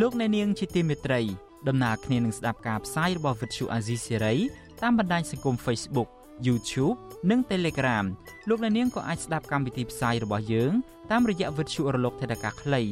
[0.00, 1.20] លោកអ្នកនាងជាទីមេត្រី
[1.68, 4.38] ដំណើរគ្នានឹងស្ដាប់ការផ្សាយរបស់ Vuthu Azizi Serai
[4.82, 6.08] តាមបណ្ដាញសង្គម Facebook
[6.46, 6.96] YouTube
[7.30, 8.04] និង Telegram
[8.48, 10.72] លោកអ្នកនាងក៏អាចស្ដាប់កម្មវិធីផ្សាយរបស់យើង
[11.10, 12.82] តាមរយៈ Vuthu រលកថេដាកាខ្លី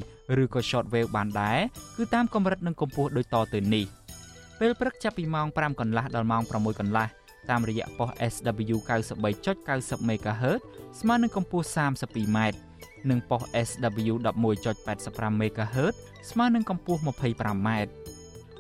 [0.43, 1.59] ឬក៏ Shortwave បានដែរ
[1.97, 3.85] គឺតាមកម្រិតនិងកម្ពស់ដូចតទៅនេះ
[4.61, 7.07] ពេលព្រឹកចាប់ពីម៉ោង5កន្លះដល់ម៉ោង6កន្លះ
[7.51, 8.77] តាមរយៈប៉ុស SW
[9.39, 10.61] 93.90 MHz
[11.01, 12.39] ស្មើនឹងកម្ពស់ 32m
[13.11, 14.15] និងប៉ុស SW
[14.59, 15.95] 11.85 MHz
[16.31, 17.69] ស្មើនឹងកម្ពស់ 25m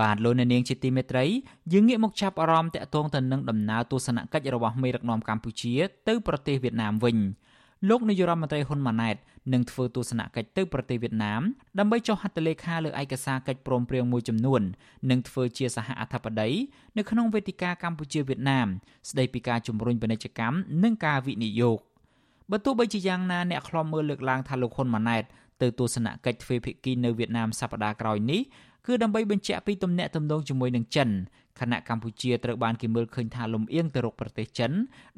[0.00, 1.24] បាទលោកអ្នកនាងជាទីមេត្រី
[1.72, 5.74] យើងងាកមកចាប់អារម្មណ៍តាក់ទងទៅនឹងដំណើរទស្សនកិច្ចរបស់មេដឹកនាំកម្ពុជា
[6.08, 7.16] ទៅប្រទេសវៀតណាមវិញ
[7.88, 9.16] លោកនាយរដ្ឋមន្ត្រីហ៊ុនម៉ាណែត
[9.52, 11.42] នឹងធ្វើទស្សនកិច្ចទៅប្រទេសវៀតណាម
[11.78, 14.62] ដើម្បីចុះហត្ថលេខាលើឯកសារកិច្ចព្រមព្រៀងមួយចំនួន
[15.10, 16.48] និងធ្វើជាសហអធិបតី
[16.96, 18.66] នៅក្នុងវេទិកាកម្ពុជាវៀតណាម
[19.10, 21.78] ស្ដីពីការជំរុញពាណិជ្ជកម្មនិងការវិនិយោគ
[22.50, 25.24] បើទោះបីជាយ៉ាងណាអ្នកខ្លំមើលលើកឡើងថាលោកហ៊ុនម៉ាណែត
[25.62, 28.40] ទៅទស្សនកិច្ចទ្វេភាគីនៅវៀតណាមសប្តាហ៍ក្រោយនេះ
[28.86, 31.08] គឺដើម្បីបញ្ជាក់ពីទំនាក់ទំនងជាមួយនឹងចិន
[31.60, 34.72] ខណៈកម្ពុជាត្រូវបានគេមើលឃើញថាលំអៀងទៅរកប្រទេសចិន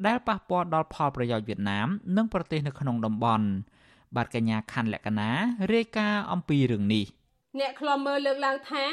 [0.05, 3.47] ដែលប៉ះពាល់ដល់ផលប្រយោជន៍វៀតណាម និងប្រទេសនៅក្នុងតំបន់
[4.15, 5.29] បាទកញ្ញាខាន់លក្ខណា
[5.73, 7.05] រាយការណ៍អំពីរឿងនេះ
[7.59, 8.83] អ្នកខ្លំមើលលើកឡើងថា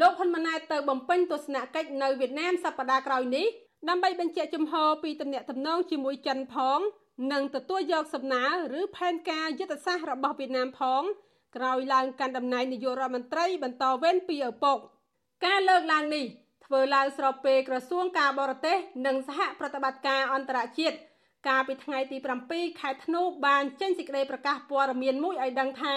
[0.00, 3.46] លោកហ៊ុនម៉ាណែតទៅបំពេញទស្សនកិច្ចនៅវៀតណាមសប្តាហ៍ក្រោយនេះ
[3.88, 6.80] ដើម្បីបញ្ជាក់ជំហរពីទំនាក់ទំនងជាមួយចិនផង
[7.32, 8.44] និងទទួលយកសំណើ
[8.78, 11.02] ឬផែនការយុទ្ធសាស្ត្ររបស់វៀតណាមផង
[11.56, 14.78] ក្រោយឡើងកាន់តំណែងនាយករដ្ឋមន្ត្រីបន្តវេនពីឪពុក
[15.44, 16.24] ការលើកឡើងនេះ
[16.64, 20.96] ធ្វើឡើងស្របពេលក្រសួងការបរទេស និងសហប្រតិបត្តិការអន្តរជាតិ
[21.48, 22.16] កាលពីថ្ងៃទី
[22.48, 25.96] 7ខែធ្នូបានចេញសេចក្តីប្រកាសព័ត៌មានមួយឲ្យដឹងថា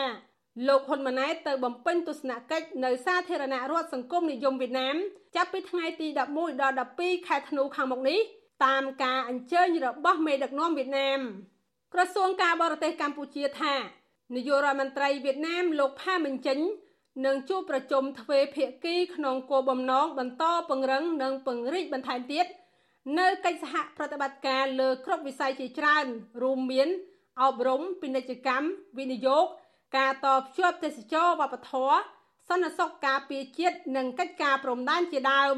[0.68, 4.96] លោកហ៊ុនម៉ាណែតទៅបំពេញទស្សនកិច្ចនៅសាធារណរដ្ឋសង្គមនិយមវៀតណាម
[5.36, 8.20] ចាប់ពីថ្ងៃទី11ដល់12ខែធ្នូខាងមុខនេះ
[8.66, 11.20] តាមការអញ្ជើញរបស់មេដឹកនាំវៀតណាម
[11.94, 13.74] ក្រសួងការបរទេសកម្ពុជាថា
[14.34, 16.60] នាយករដ្ឋមន្ត្រីវៀតណាមលោកផាមិញចិន
[17.26, 22.46] នឹងជួបប្រជុំទ្វេភាគីក្នុងគោលបំណងបន្តពង្រឹងនិងពង្រីកបន្ថែមទៀត
[23.20, 26.06] នៅកិច្ចសហប្រតិបត្តិការលើគ្រប់វិស័យជាច្រើន
[26.44, 26.88] រួមមាន
[27.42, 29.46] អប់រំពាណិជ្ជកម្មវិនិយោគ
[29.98, 31.98] ការតភ្ជាប់ទេសចរវប្បធម៌
[32.50, 35.58] សន្តិសុខការពារជាតិនិងកិច្ចការព្រំដែនជាដើម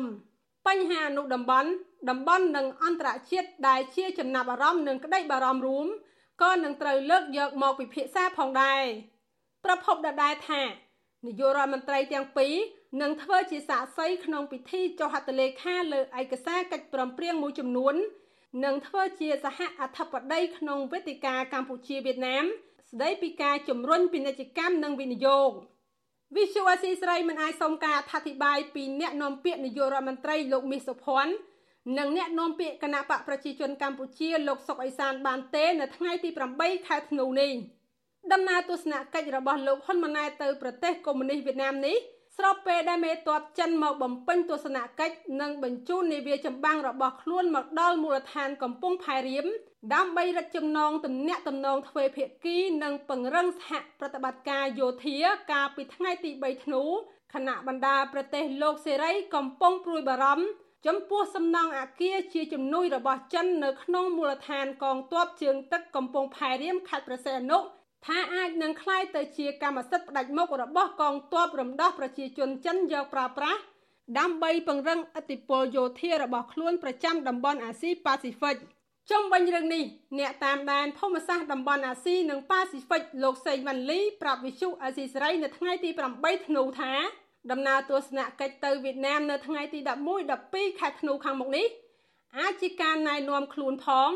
[0.68, 1.70] បញ្ហាអនុតំបន់
[2.10, 5.88] តំបន់និងអន្តរជាតិដែលជាចំណាប់អារម្មណ៍និងក្តីបារម្ភរួម
[6.42, 8.84] ក៏នឹងត្រូវលើកយកមកពិភាក្សាផងដែរ
[9.66, 10.64] ប្រពន្ធដដែលថា
[11.26, 12.56] នាយករដ្ឋមន្ត្រីទាំងពីរ
[13.02, 17.96] នឹងធ្វើជាសាក្សីក្នុងពិធីចុះហត្ថលេខាលើឯកសារកិច្ចព្រមព្រៀងមួយចំនួន
[18.66, 22.46] និងធ្វើជាសហអធិបតីក្នុងវេទិកាកម្ពុជាវៀតណាម
[22.92, 25.52] ស្ដីពីការជំរុញពាណិជ្ជកម្មនិងវិនិយោគ
[26.36, 31.34] វិសុវស៊ីស្រីមិនអាចសុំការអធិប្បាយពីអ្នកនាំពាក្យនាយករដ្ឋមន្ត្រីលោកមាសសុភ័ណ្ឌ
[31.98, 37.52] និងអ្នកនាំពាក្យគណៈបកប្រជាជនកម្ពុជាលោកសុកអេសានបានទេនៅថ្ងៃទី8ខែធ្នូនេះ
[38.34, 41.98] ដំណើរទស្សនកិច្ចរបស់លោកហ៊ុនម៉ាណែតទៅប្រទេសកុម្មុយនីសវៀតណាមនេះ
[42.38, 49.46] ស្របពេលដែលមេតបចិនមកបំពេញទស្សនកិច្ចនិងបញ្ជូននាវាចម្បាំងរបស់ខ្លួនមកដល់មូលដ្ឋានកំពង់ផែរៀម
[49.94, 55.18] ដើម្បីរឹតចំណងទំនាក់ទំនងទ្វេភាគីនិងពង្រឹងសហប្រតិបត្តិការយោធា
[55.52, 56.84] កាលពីថ្ងៃទី3ធ្នូ
[57.34, 60.48] គណៈបណ្ដាប្រទេសលោកសេរីកំពុងព្រួយបារម្ភ
[60.87, 67.59] ចំពោះសំណង់អាគារជាជំនួយរបស់ចិននៅក្នុងមូលដ្ឋានកងទ័ពជើងទឹកកំពង់ផែរៀមខេត្តព្រះសីហនុ
[68.07, 73.61] ថាអាចនឹងคล้ายទៅជាកម្មសិទ្ធិផ្ដាច់មុខរបស់កងទ័ពរំដោះប្រជាជនចិនយកប្រើប្រាស់
[74.19, 78.57] ដើម្បីពង្រឹងឥទ្ធិពលយោធារបស់ខ្លួនប្រចាំតំបន់អាស៊ីប៉ាស៊ីហ្វិក
[79.11, 79.85] ជុំវិញរឿងនេះ
[80.19, 86.93] អ្នកតាមដានភូមិសាស្ត្រតំបន់អាស៊ីនិងប៉ាស៊ីហ្វិកលោកសេងវ៉ាន់លីប្រាប់វិសុអាស៊ីសេរីនៅថ្ងៃទី8ធ្នូថា
[87.52, 89.80] ដំណើរទស្សនកិច្ចទៅវៀតណាមនៅថ្ងៃទី
[90.26, 91.68] 11 12ខែធ្នូខាងមុខនេះ
[92.40, 94.12] អាចជាការណែនាំខ្លួនផង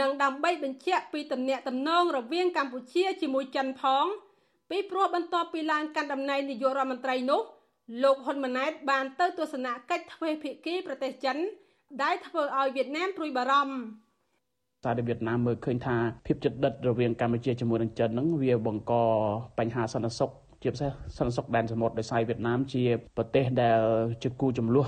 [0.00, 4.06] និងដើម្បីបញ្ជាក់ពីទំនាក់ទំនងរវាងកម្ពុជាជាមួយចិនផង
[4.70, 7.42] ពីព្រោះបន្ទាប់ពីឡើងកាន់តំណែងនាយករដ្ឋមន្ត្រីនោះ
[8.02, 11.36] លោកហ៊ុនម៉ាណែតបានទៅទស្សនកិច្ចទ្វេភាគីប្រទេសចិន
[12.02, 13.76] ដែលធ្វើឲ្យវៀតណាមព្រួយបារម្ភ
[14.84, 15.96] សារវៀតណាមមើលឃើញថា
[16.26, 18.92] ភាពជិតដិតរវាងកម្ពុជាជាមួយនឹងចិនហ្នឹងវាបង្ក
[19.58, 20.30] បញ្ហាសន្តិសុខ
[20.62, 22.82] ជាពិសេសសន្តិសុខដែនសមុទ្រដោយសារវៀតណាមជា
[23.16, 23.80] ប្រទេសដែល
[24.22, 24.86] ជាគូចំនួន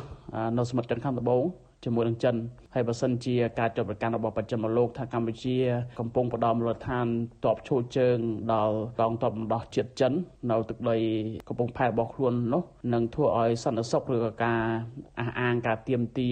[0.58, 1.44] នៅសមុទ្រចិនខាងត្បូង
[1.84, 2.34] ជាមួយនឹងចិន
[2.74, 5.56] ហើយបើសិនជាការចុះប្រកាន់របស់បច្ចិមលោកថាកម្ពុជា
[5.98, 7.06] កំពុងផ្ដំមូលដ្ឋាន
[7.44, 8.18] តបឈោជើង
[8.52, 10.12] ដល់កងទ័ពបណ្ដោះជាតិចិន
[10.50, 10.96] នៅទឹកដី
[11.48, 12.62] កំពង់ផែរបស់ខ្លួននោះ
[12.94, 14.60] នឹងធ្វើឲ្យសន្តិសុខឬក៏ការ
[15.20, 16.28] អះអាងការទៀមទា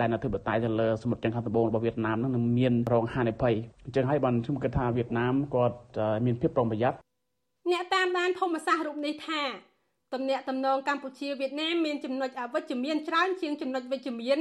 [0.00, 3.54] ដែនអធិបតេយ្យទៅលើសមុទ្រចិនខាងត្បូងរបស់វៀតណាមនឹងមានរងហានិភ័យ
[3.84, 5.76] អញ្ចឹងហើយបានខ្ញុំគិតថាវៀតណាមគាត់
[6.24, 6.98] មានភាពប្រុងប្រយ័ត្ន
[7.72, 9.42] អ្នកតាមដានភូមិសាស្ត្ររូបនេះថា
[10.14, 14.38] ទំនាក់ទំនងកម្ពុជាវៀតណាមមានចំណុចអវិជ្ជមានច្រើនជាងចំណុចវិជ្ជមាន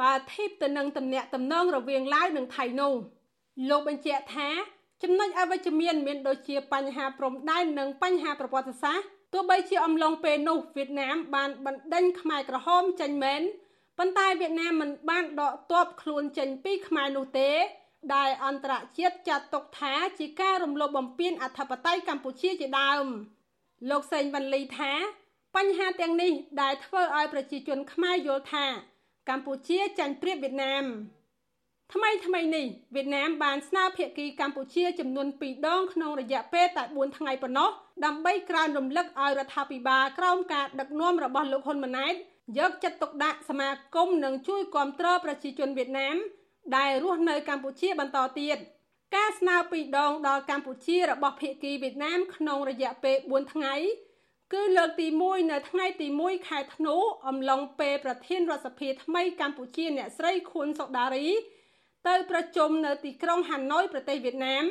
[0.00, 2.94] បើធៀបទៅនឹងទំនាក់ទំនងរវាងឡាវនិងថៃនោះ
[3.70, 4.48] លោកបញ្ជាក់ថា
[5.02, 13.42] ចំណុចអវិជ្ជមានមានដូចជាបញ្ហាព្រំដែននិងបញ្ហាប្រវត្តិសាស្ត្រទោះបីជាអំឡុងពេលនោះវៀតណាមបានបណ្ដេញខ្មែរក្រហមចេញមែន
[13.98, 17.50] ប៉ុន្តែវៀតណាមមិនបានដកទ័ពខ្លួនចេញពីខ្មែរនោះទេ
[18.14, 23.06] ដែលអន្តរជាតិចាត់ទុកថាជាការរំលោភបំពានអធិបតេយ្យកម្ពុជាជាដើម
[23.90, 24.92] លោកសេងវ៉ាន់លីថា
[25.56, 28.66] បញ្ហាទាំងនេះដែលធ្វើឲ្យប្រជាជនខ្មែរយល់ថា
[29.28, 30.84] កម្ពុជាចាញ់ប្រៀបវៀតណាម
[31.92, 37.70] ថ្មីថ្មីនេះវៀតណាមបានស្នើភាគីកម្ពុជាចំនួន2ដងក្នុងរយៈពេលតែ4ថ្ងៃប៉ុណ្ណោះ
[38.04, 42.14] ដើម្បីក្រើនរំលឹកឲ្យរដ្ឋាភិបាលក្រោមការដឹកនាំរបស់លោកហ៊ុនម៉ាណែត
[42.58, 46.16] យកចិត្តទុកដាក់សមាគមនិងជួយគាំទ្រប្រជាជនវៀតណាម
[46.76, 48.58] ដែលរស់នៅកម្ពុជាបន្តទៀត
[49.16, 53.74] ការស្នើពីរដងដល់កម្ពុជារបស់ភាគីវៀតណាមក្នុងរយៈពេល4ថ្ងៃ
[54.52, 56.96] គឺលើកទី1នៅថ្ងៃទី1ខែធ្នូ
[57.28, 61.28] អំឡុងពេលប្រធានរដ្ឋសភាថ្មីកម្ពុជាអ្នកស្រីខួនសុដារី
[62.08, 64.64] ទៅប្រជុំនៅទីក្រុងហាណូយប្រទេសវៀតណាម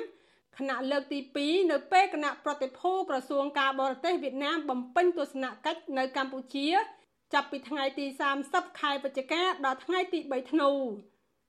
[0.58, 6.68] ខណៈលើកទី2នៅពេលគណៈប្រតិភូក្រសួងការបរទេសវៀតណាមបំពេញទស្សនកិច្ចនៅកម្ពុជា
[7.34, 8.06] ចាប់ពីថ្ងៃទី
[8.42, 10.72] 30ខែវិច្ឆិកាដល់ថ្ងៃទី3ធ្នូ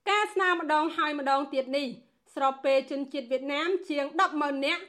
[0.09, 1.87] ការស្នើម្ដងហើយម្ដងទៀតនេះ
[2.35, 4.83] ស្របពេលជនជាតិវៀតណាមជាង100000នាក់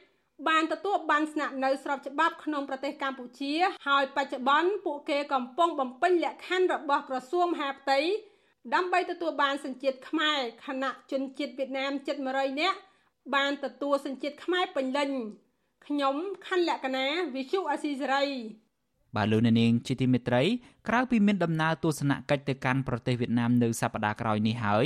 [0.47, 3.53] បានទទួលបានស្នាក់នៅស្របច្បាប់ក្នុងប្រទេសកម្ពុជា
[3.87, 7.99] ហើយបច្ចុប្បន្នពួកគេកំពុងបំពេញលក្ខខណ្ឌរបស់ក្រសួងមហាផ្ទៃ
[8.73, 12.77] ដើម្បីទទួលបានសញ្ជាតិខ្មែរខណៈជនជាតិវៀតណាមជិត100នាក់
[13.35, 15.11] បានទទួលសញ្ជាតិខ្មែរពេញលេញ
[15.87, 16.15] ខ្ញុំ
[16.47, 18.25] ខណ្ឌលក្ខណាវិសុអាស៊ីសេរី
[19.15, 20.43] បាទលោកនាងជាទីមេត្រី
[20.87, 24.85] ក្រៅពីមានដំណើរទស្សនកិច្ចទៅកាន់ប្រទេសវៀតណាមនៅសប្តាហ៍ក្រោយនេះហើយ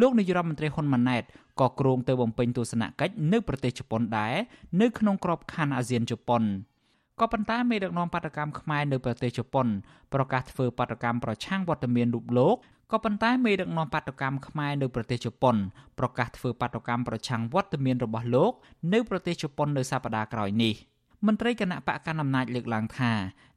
[0.00, 1.22] លោកនាយរដ្ឋមន្ត្រីហ៊ុនម៉ាណែត
[1.60, 4.34] ក៏គ្រោងទៅបំពេញទស្សនកិច្ចនៅប្រទេសជប៉ុនដែរ
[4.80, 6.42] នៅក្នុងក្របខ័ណ្ឌអាស៊ានជប៉ុន
[7.20, 9.66] ក៏ប៉ុន្តែមេដឹកនាំបាតកម្មខ្មែរនៅប្រទេសជប៉ុន
[10.14, 12.56] ប្រកាសធ្វើបាតកម្មប្រឆាំងវត្តមានរូបលោក
[12.92, 15.56] ក៏ប៉ុន្តែមេដឹកនាំបាតុកម្មខ្មែរនៅប្រទេសជប៉ុន
[15.98, 18.52] ប្រកាសធ្វើបាតុកម្មប្រឆាំងវត្តមានរបស់លោក
[18.92, 20.74] នៅប្រទេសជប៉ុននៅសប្តាហ៍ក្រោយនេះ
[21.26, 23.12] មន្ត្រីគណៈបកកណ្ដាលអំណាចលើកឡើងថា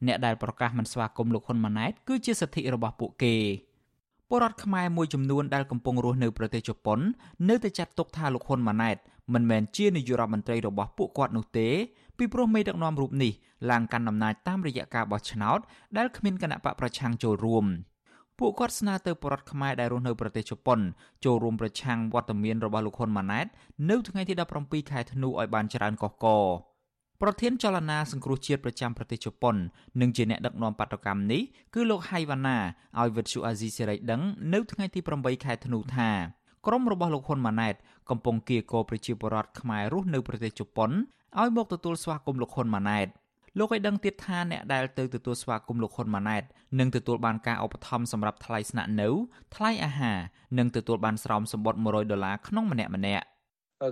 [0.08, 3.36] អ្នកដែលប្រកាសមិនស្វាគមន៍លោកហ៊ុនម៉ាណែតគឺជាសិទ្ធិរបស់ពួកគេ
[4.30, 7.00] ពលរដ្ឋខ្មែរមួយចំនួនដែលកំពុងរស់នៅប្រទេសជប៉ុន
[7.50, 8.97] នៅតែចាត់ទុកថាលោកហ៊ុនម៉ាណែត
[9.34, 11.67] មិនមែនជានាយករដ្ឋមន្ត្រីរបស់ពួកគាត់នោះទេ
[12.17, 13.32] ពីព្រោះមេដឹកនាំរូបនេះ
[13.71, 15.60] ឡើងកាន់អំណាចតាមរយៈការបោះឆ្នោត
[15.97, 17.67] ដែលគ្មានគណៈបកប្រឆាំងចូលរួម។
[18.41, 20.80] ពួកគាត់ស្នើទៅប្រដ្ឋខ្មែរដែលរស់នៅប្រទេសជប៉ុន
[21.26, 23.47] ចូលរួមប្រឆាំងវត្តមានរបស់លោកហ៊ុនម៉ាណែត
[23.89, 26.26] នៅថ្ងៃទី17ខែធ្នូឲ្យបានច្រើនកកក
[27.22, 29.56] ប្រធានចលនាសង្គ្រោះជាតិប្រចាំប្រទេសជប៉ុន
[30.02, 31.42] និងជាអ្នកដឹកនាំបាតុកម្មនេះ
[31.74, 32.58] គឺលោកហៃវ៉ាណា
[33.00, 34.22] ឲ្យវិទ្យុអាស៊ីសេរីដឹង
[34.54, 36.10] នៅថ្ងៃទី8ខែធ្នូថា
[36.66, 37.76] ក្រុមរបស់លោកហ៊ុនម៉ាណែត
[38.10, 40.92] កំពុងគៀកោប្រជាពលរដ្ឋខ្មែររស់នៅប្រទេសជប៉ុន
[41.40, 43.08] ឲ្យមកទទួលស្វាគមន៍លោកហ៊ុនម៉ាណែត
[43.58, 46.44] លោកឲ្យដឹងទៀតថាអ្នកដែលទៅទទួលស្វាគមន៍លោកហ៊ុនម៉ាណែត
[46.80, 49.10] នឹងទទួលបានការឧបត្ថម្ភសម្រាប់ថ្លៃស្នាក់នៅ
[49.56, 50.18] ថ្លៃអាហារ
[50.58, 53.26] និងទទួលបានស្រោមសម្បត្តិ100ដុល្លារក្នុងម្នាក់ម្នាក់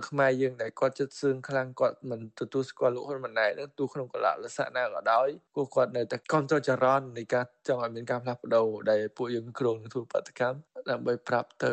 [0.08, 10.58] ខ្មែរយើងដែលគាត់ចិត្តសឿងខ្លាំងគាត់មិនទទួលស្គាល់លោកហ៊ុនម៉ាណែតនឹងទូក្នុងកលៈលសៈណាក៏ដោយពួកគាត់នៅតែគ្រប់គ្រងចរន្តនៃការចង់ឲ្យមានការផ្លាស់ប្ដូរដែលពួកយើងគ្រោងនឹងធ្វើបាតកម្ម
[10.90, 11.72] ដើម្បីប្រាប់ទៅ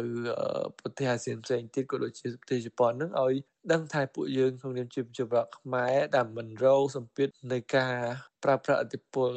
[0.79, 3.35] ប្រទេសអាស៊ានផ្សេងទៀតក៏ដូចជាប្រទេសជប៉ុននឹងឲ្យ
[3.71, 7.95] ដឹងថាពួកយើងក្នុងនាមជាប្រជាពលរដ្ឋខ្មែរដែលមិនរងសម្ពាធនៃការ
[8.43, 9.29] ប្រើប្រាស់អធិបុល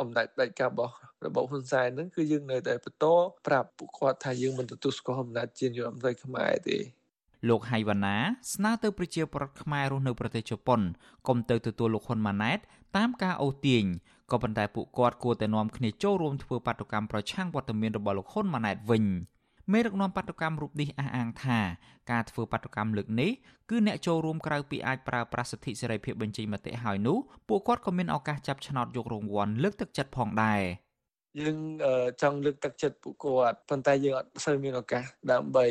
[0.00, 3.06] អំណាចផ្ដាច់ការរបស់របបហ៊ុនសែនហ្នឹងគឺយើងនៅតែបន្ត
[3.46, 6.78] ប្រាប់ពួកគាត់ថាយើងមិនទទួលស្គាល់អំណាចជានាយករដ្ឋមន្ត្រីខ្មែរទេ
[7.48, 8.16] លោកហៃវ៉ាណា
[8.54, 10.80] ស្នើទៅប្រជាពលរដ្ឋខ្មែររស់នៅប្រទេសជប៉ុន
[11.28, 12.58] កុំទៅទទួលលោកហ៊ុនម៉ាណែត
[12.96, 13.84] តាមការអូសទាញ
[14.30, 19.04] ក៏ប៉ុន្តែពួកគាត់គួរតែនាំគ្នាចូលរួមធ្វើបាតុកម្មប្រឆាំងវត្តមានរបស់លោកហ៊ុនម៉ាណែតវិញ
[19.72, 21.58] មេដឹកនាំបាតុកម្មរូបនេះអះអាងថា
[22.10, 23.30] ការធ្វើបាតុកម្មលើកនេះ
[23.70, 30.62] គឺអ្នកចូលរួមក្រៅពីអាចប្រើប្រាស់សិទ្ធិសេរីភាពបញ្ចេញមតិហើយនោះពួកគាត់ក៏មានឱកាសចាប់ឆ្នោតយករង្វាន់លើកទឹកចិត្តផងដែរ។
[31.38, 31.56] យើង
[32.22, 35.64] ចង់លើកទឹកចិត្តពួកគាត់ប៉ុន្តែយើងអត់សូវមានឱកាសដើម្បី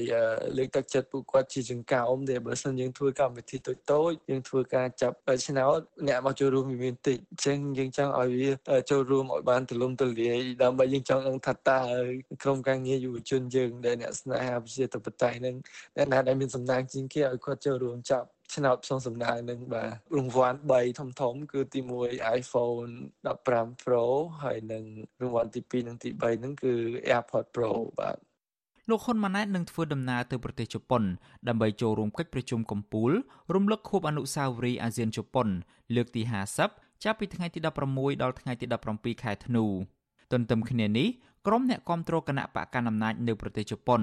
[0.58, 5.16] លើកទឹកចិត្តពួកគាត់ជាចង្កោមទេបើមិនយើងធ្វើកម្មវិធីតូចតូចយើងធ្វើការចាប់
[5.48, 8.52] ឆ្នោតអ្នកមកចូលរួមមានតិចអញ្ចឹងយើងចង់ឲ្យវា
[8.90, 11.80] ចូលរួមឲ្យបានទូលំទូលាយដើម្បីយើងចង់នឹងថាតើ
[12.44, 15.56] ក្រុមការងារយុវជនយើងដែលអ្នកស្នេហាប្រជាធិបតេយ្យនឹង
[15.98, 22.92] អ្នកណាដែលមានសំណាងជាងគេឲ្យគាត់ចូលរួមចាប់ ឆ្នោតផ្សងសំណាងនឹងបាទរង្វាន់3ធំធំ គឺទី1 iPhone
[23.36, 24.04] 15 Pro
[24.44, 24.84] ហើយនឹង
[25.22, 26.74] រង្វាន់ទី2និងទី3ហ្នឹងគឺ
[27.08, 28.18] AirPods Pro បាទ
[28.90, 31.04] លោកហ៊ុនម៉ាណែតនឹងធ្វើដំណើរទៅប្រទេសជប៉ុន
[31.48, 33.12] ដើម្បីចូលរួមកិច្ចប្រជុំកំពូល
[33.54, 35.48] រំលឹកខួបអនុស្សាវរីយ៍អាស៊ានជប៉ុន
[35.96, 36.22] លើកទី
[36.64, 37.60] 50ចាប់ពីថ្ងៃទី
[37.92, 39.66] 16ដល់ថ្ងៃទី17ខែធ្នូ
[40.32, 41.08] ទន្ទឹមគ្នានេះ
[41.48, 44.02] ក្រុមអ្នកគ្រប់គ្រងគណៈបកកណ្ដាលអំណាចនៅប្រទេសជប៉ុន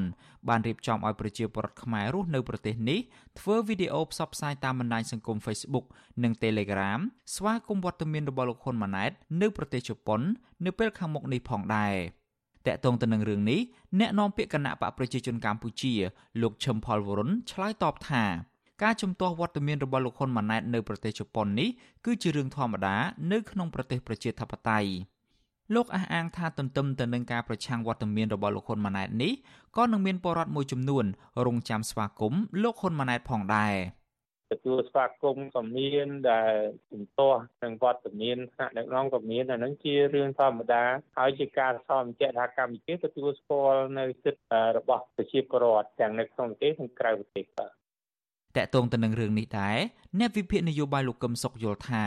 [0.48, 2.98] បានរៀបចំឲ្យប្រជាពលរដ្ឋខ្មែររស់នៅប្រទេសនេះ
[3.38, 5.86] ធ្វើវីដេអូផ្សព្វផ្សាយតាមបណ្ដាញសង្គម Facebook
[6.22, 7.00] និង Telegram
[7.34, 9.10] ស្វាគមន៍វត្តមានរបស់លោកហ៊ុនម៉ាណែត
[9.42, 10.20] នៅប្រទេសជប៉ុន
[10.64, 11.94] នៅពេលខាងមុខនេះផងដែរ
[12.66, 13.60] តកតងទៅនឹងរឿងនេះ
[14.00, 15.92] អ្នកនាំពាក្យគណៈបកប្រជាជនកម្ពុជា
[16.42, 18.24] លោកឈឹមផលវរុនឆ្លើយតបថា
[18.82, 21.68] ការជំទាស់វត្តមានរបស់លោកហ៊ុនម៉ាណែតនៅប្រទេសជប៉ុននេះ
[22.06, 22.96] គឺជារឿងធម្មតា
[23.32, 24.90] នៅក្នុងប្រទេសប្រជាធិបតេយ្យ
[25.74, 29.32] លោកអះអាងថាទន្ទឹមទៅនឹងការប្រឆាំងវត្តមានរបស់លោកហ៊ុនម៉ាណែតនេះ
[29.76, 31.04] ក៏នឹងមានបរិវត្តមួយចំនួន
[31.46, 33.74] រងចាំស្វាគមន៍លោកហ៊ុនម៉ាណែតផងដែរ
[34.52, 36.52] ទទួលស្វាគមន៍ក៏មានដែល
[36.90, 40.84] ជំទាស់នឹងវត្តមានថ្នាក់ដឹកនាំក៏មានអានឹងជារឿងធម្មតា
[41.18, 47.70] ហើយជាការសន្តិថាកម្ពុជាទទួលស្គាល់នៅសិទ្ធិរបស់ប្រជាពលរដ្ឋទាំងនៅក្នុងប្រទេសនិងក្រៅប្រទេសបាទ
[48.56, 49.78] តកតងទៅនឹងរឿងនេះដែរ
[50.18, 52.04] អ្នកវិភាគនយោបាយលោកកឹមសុខយល់ថា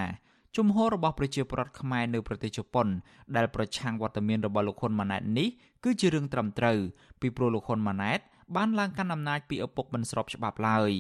[0.57, 2.88] ជំហររបស់ប្រជាពលរដ្ឋខ្មែរនៅប្រទេសជប៉ុន
[3.35, 5.47] ដែលប្រឆាំងវត្តមានរបស់លោកហ៊ុនម៉ាណែតនេះ
[5.83, 6.79] គឺជារឿងត្រឹមត្រូវ
[7.21, 8.19] ពីព្រោះលោកហ៊ុនម៉ាណែត
[8.55, 10.91] បានឡើងកាន់អំណាចពីឪពុកមិនស្របច្បាប់ឡើយ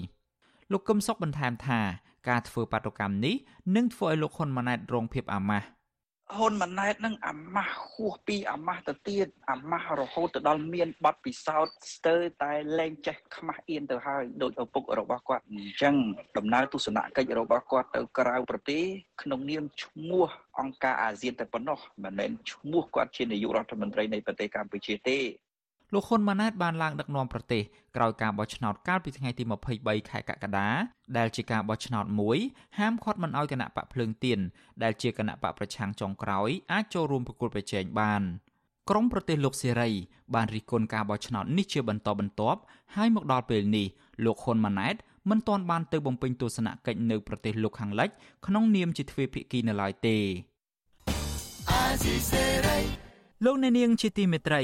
[0.71, 1.79] លោកកឹមសុខបន្ថែមថា
[2.29, 3.35] ការធ្វើបាតុកម្មនេះ
[3.75, 5.65] នឹងធ្វើឲ្យលោកហ៊ុនម៉ាណែតរងភាពអាម៉ាស់
[6.37, 15.95] ហ៊ុនម៉ាណែតនឹងអាម៉ាស់ហួសពីអាម៉ាស់ទៅទៀតអាម៉ាស់រហូតទៅដល់មានប័ណ្ណពិសោធន៍ស្ទើរតែលែងចេះខ្មាស់អៀនទៅហើយដោយឪពុករបស់គាត់អញ្ចឹង
[16.37, 18.83] ដំណើរទស្សនកិច្ចរបស់គាត់ទៅក្រៅប្រទេស
[19.21, 20.27] ក្នុងនាមឈ្មោះ
[20.59, 25.19] អង្គការអាស៊ានតែប៉ុណ្ណោះមិនមែនឈ្មោះគាត់ជានាយករដ្ឋមន្ត្រីនៃប្រទេសកម្ពុជាទេ
[25.93, 27.63] លោកហ៊ុនម៉ាណែតបានឡើងដឹកនាំប្រទេស
[27.95, 29.43] ក្រោយការបោះឆ្នោតកាលពីថ្ងៃទី
[29.75, 30.67] 23ខែកក្កដា
[31.17, 32.37] ដែលជាការបោះឆ្នោតមួយ
[32.79, 34.39] ហាមឃាត់មិនឲ្យគណៈបកភ្លើងទៀន
[34.83, 38.21] ដែលជាគណៈបកប្រឆាំងចុងក្រោយអាចចូលរួមប្រគល់ប្រជែងបាន
[38.89, 39.89] ក្រមប្រទេសលោកសេរី
[40.35, 42.59] បានរិះគន់ការបោះឆ្នោតនេះជាបន្តបន្ទាប់
[42.95, 43.87] ហើយមកដល់ពេលនេះ
[44.25, 44.95] លោកហ៊ុនម៉ាណែត
[45.29, 48.09] មិនទាន់បានទៅបំពេញទស្សនកិច្ចនៅប្រទេសលោកខាងលិច
[48.47, 50.17] ក្នុងនាមជាទ្វេភាគីនៅឡើយទេ
[53.45, 54.63] លោកអ្នកនាងជាទីមេត្រី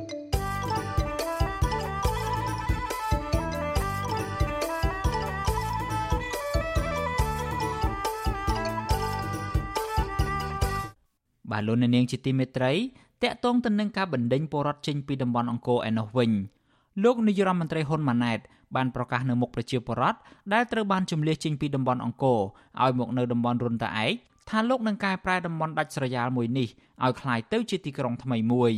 [11.50, 12.72] បាទលោកនាងជាទីមេត្រី
[13.22, 16.30] តកតងទៅនឹងការបណ្ដេញពលរដ្ឋចេញពីតំបន់អង្គរឯនោះវិញ
[17.04, 18.38] លោកនាយរដ្ឋមន្ត្រីហ៊ុនម៉ាណែត
[18.76, 20.18] បានប្រកាសនៅមុខប្រជាពលរដ្ឋ
[20.52, 22.40] ដែលត្រូវបានជំលះចេញពីតំបន់អង្គរ
[22.82, 24.12] ឲ្យមកនៅតំបន់រុនតាឯក
[24.48, 26.68] ថាលោកនឹងកែប្រែតំបន់ដាច់ស្រយាលមួយនេះ
[27.04, 28.72] ឲ្យคล้ายទៅជាទីក្រុងថ្មីមួយ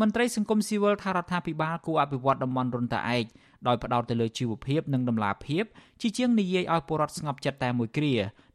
[0.00, 3.24] មន្ត្រីសង្គមស៊ីវិលថារដ្ឋាភិបាលគួរអភិវឌ្ឍតំបន់រុនតាឯក
[3.66, 5.64] ដោយផ្ដោតទៅលើជីវភាពនិងដំណាភាព
[6.00, 8.14] ជាជាងនិយាយឲ្យពលរដ្ឋស្ងប់ចិត្តតែមួយគ្រា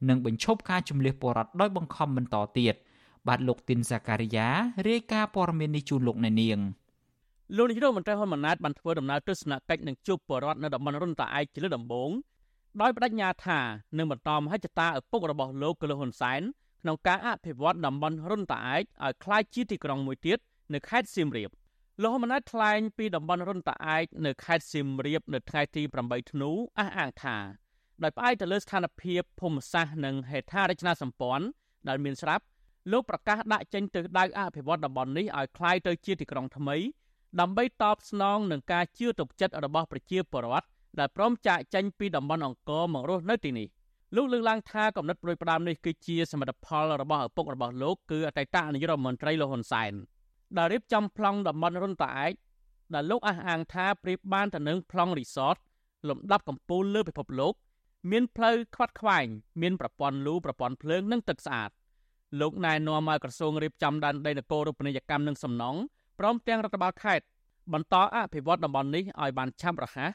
[0.09, 2.75] និងបញ្ឈប់ការជំលះពលរដ្ឋដោយបង្ខំបន្តទៀត។
[3.28, 4.48] បាទលោកទីនសាការីយ៉ា
[4.88, 6.58] រាយការណ៍ព័ត៌មាននេះជូនលោកអ្នកនាង
[7.56, 12.10] លោកនាយករដ្ឋមន្ត្រីហ៊ុនម៉ាណែតបានធ្វើដំណើរទស្សនកិច្ចនឹងជួបបរដ្ឋនៅតំបន់រុនតាឯកជាលើកដំបូង
[12.80, 13.60] ដោយបដិញ្ញាថា
[13.98, 16.40] នឹងបន្តមហិច្ឆតាឪពុករបស់លោកកលហ៊ុនសែន
[16.82, 20.38] ក្នុងការអភិវឌ្ឍតំបន់រុនតាឯកឲ្យក្លាយជាទីក្រុងមួយទៀត
[20.74, 21.50] នៅខេត្តសៀមរាប
[22.02, 27.36] លោកហ៊ុនម៉ាណែតថ្លែងពីតំបន់រុនតាឯកនៅខេត្តសៀមរាបនៅថ្ងៃទី8ធ្នូអះអាងថា
[28.02, 31.46] ដោយផ្អែកទៅលើស្ថានភាពភូមិសាស្ត្រនិងហេដ្ឋារចនាសម្ព័ន្ធ
[31.88, 32.44] ដែលមានស្រាប់
[32.91, 36.77] លោកប្រកាសដាក់ចេញទិសដៅអភិវឌ្ឍតំបន់នេះឲ្យคล้ายទៅជាទីក្រុងថ្មី
[37.39, 40.67] ដើម្បីតបស្នងនឹងការជឿទុកចិត្តរបស់ប្រជាពលរដ្ឋ
[40.99, 43.67] ដែលព្រមចាកចេញពីតំបន់អង្គរមករស់នៅទីនេះ
[44.15, 49.93] លោកលើកឡើងថាកំណត់ប្រួយផ្ដាមនេះគឺជាសមិទ្ធផលរបស់ឪពុករបស់លោកគឺអតីតនាយករដ្ឋមន្ត្រីលោកហ៊ុនសែន
[50.57, 52.33] ដែលរៀបចំប្លង់តំបន់រុនតាឯក
[52.93, 55.55] ដែលលោកអះអាងថាប្រៀបបានទៅនឹងប្លង់រីសត
[56.09, 57.53] លំដាប់កំពូលលើពិភពលោក
[58.11, 59.27] មានផ្លូវខ្វាត់ខ្វែង
[59.61, 61.69] មានប្រព័ន្ធលូប្រព័ន្ធភ្លើងនិងទឹកស្អាត
[62.40, 65.78] លោកណែនាំឲ្យក្រសួងរៀបចំដែនដីនគររូបនីយកម្មនិងសំណង់
[66.18, 67.24] ព្រមទាំងរដ្ឋបាលខេត្ត
[67.72, 70.10] បន្តអភិវឌ្ឍតំបន់នេះឲ្យបានឆាប់រហ័ស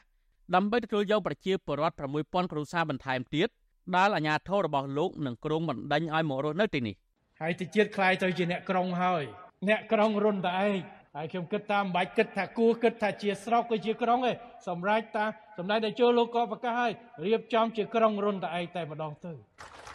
[0.54, 3.48] ដើម្បីទទួលយកប្រជាពលរដ្ឋ6000គ្រួសារបន្ថែមទៀត
[3.96, 6.94] ដែលអាជ្ញាធររបស់លោកនឹងក្រុងបណ្ដេញឲ្យមករស់នៅទីនេះ
[7.40, 9.24] ហើយទៅជាតិខ្លាយទៅជាអ្នកក្រុងហើយ
[9.68, 10.76] អ្នកក្រុងរុនតឯង
[11.16, 14.36] ហើយខ្ញុំគិតតាមបាច់គិតថាគួរគិតថាជាស្រុកគឺជាក្រុងឯង
[14.68, 15.24] សម្រាប់តា
[15.58, 16.92] សម្ដេចតេជោលោកក៏ប្រកាសហើយ
[17.24, 19.32] រៀបចំជាក្រុងរុនតឯងតែម្ដងទៅ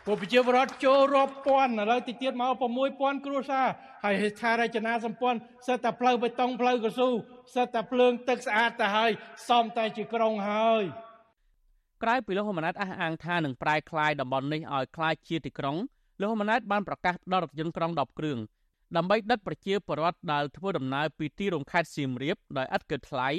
[0.05, 2.51] ពួកប្រជាពលរដ្ឋចូលរាប់ពាន់ឥឡូវតិចទៀតមក
[2.89, 3.67] 6000គ្រួសារ
[4.03, 7.09] ហើយហេដ្ឋារចនាសម្ព័ន្ធសិតតែផ្លូវបេតុងផ្លូវកស៊ូ
[7.55, 9.11] សិតតែភ្លើងទឹកស្អាតទៅហើយ
[9.49, 10.83] សំតែជាក្រុងហើយ
[12.03, 15.77] ក្រៅពីលោកហ៊ុនម៉ាណែតអះអាងថានឹងប្រែក្លាយតំបន់នេះឲ្យក្លាយជាទីក្រុង
[16.19, 18.37] លោកហ៊ុនម៉ាណែតបានប្រកាសដល់រថយន្តក្រុង10គ្រឿង
[18.95, 23.29] ដើម្បីដឹកប្រជាពលរដ្ឋដែលធ្វើដំណើរពីទីរួមខេត្តសៀមរាបដោយឥតគិតថ្លៃ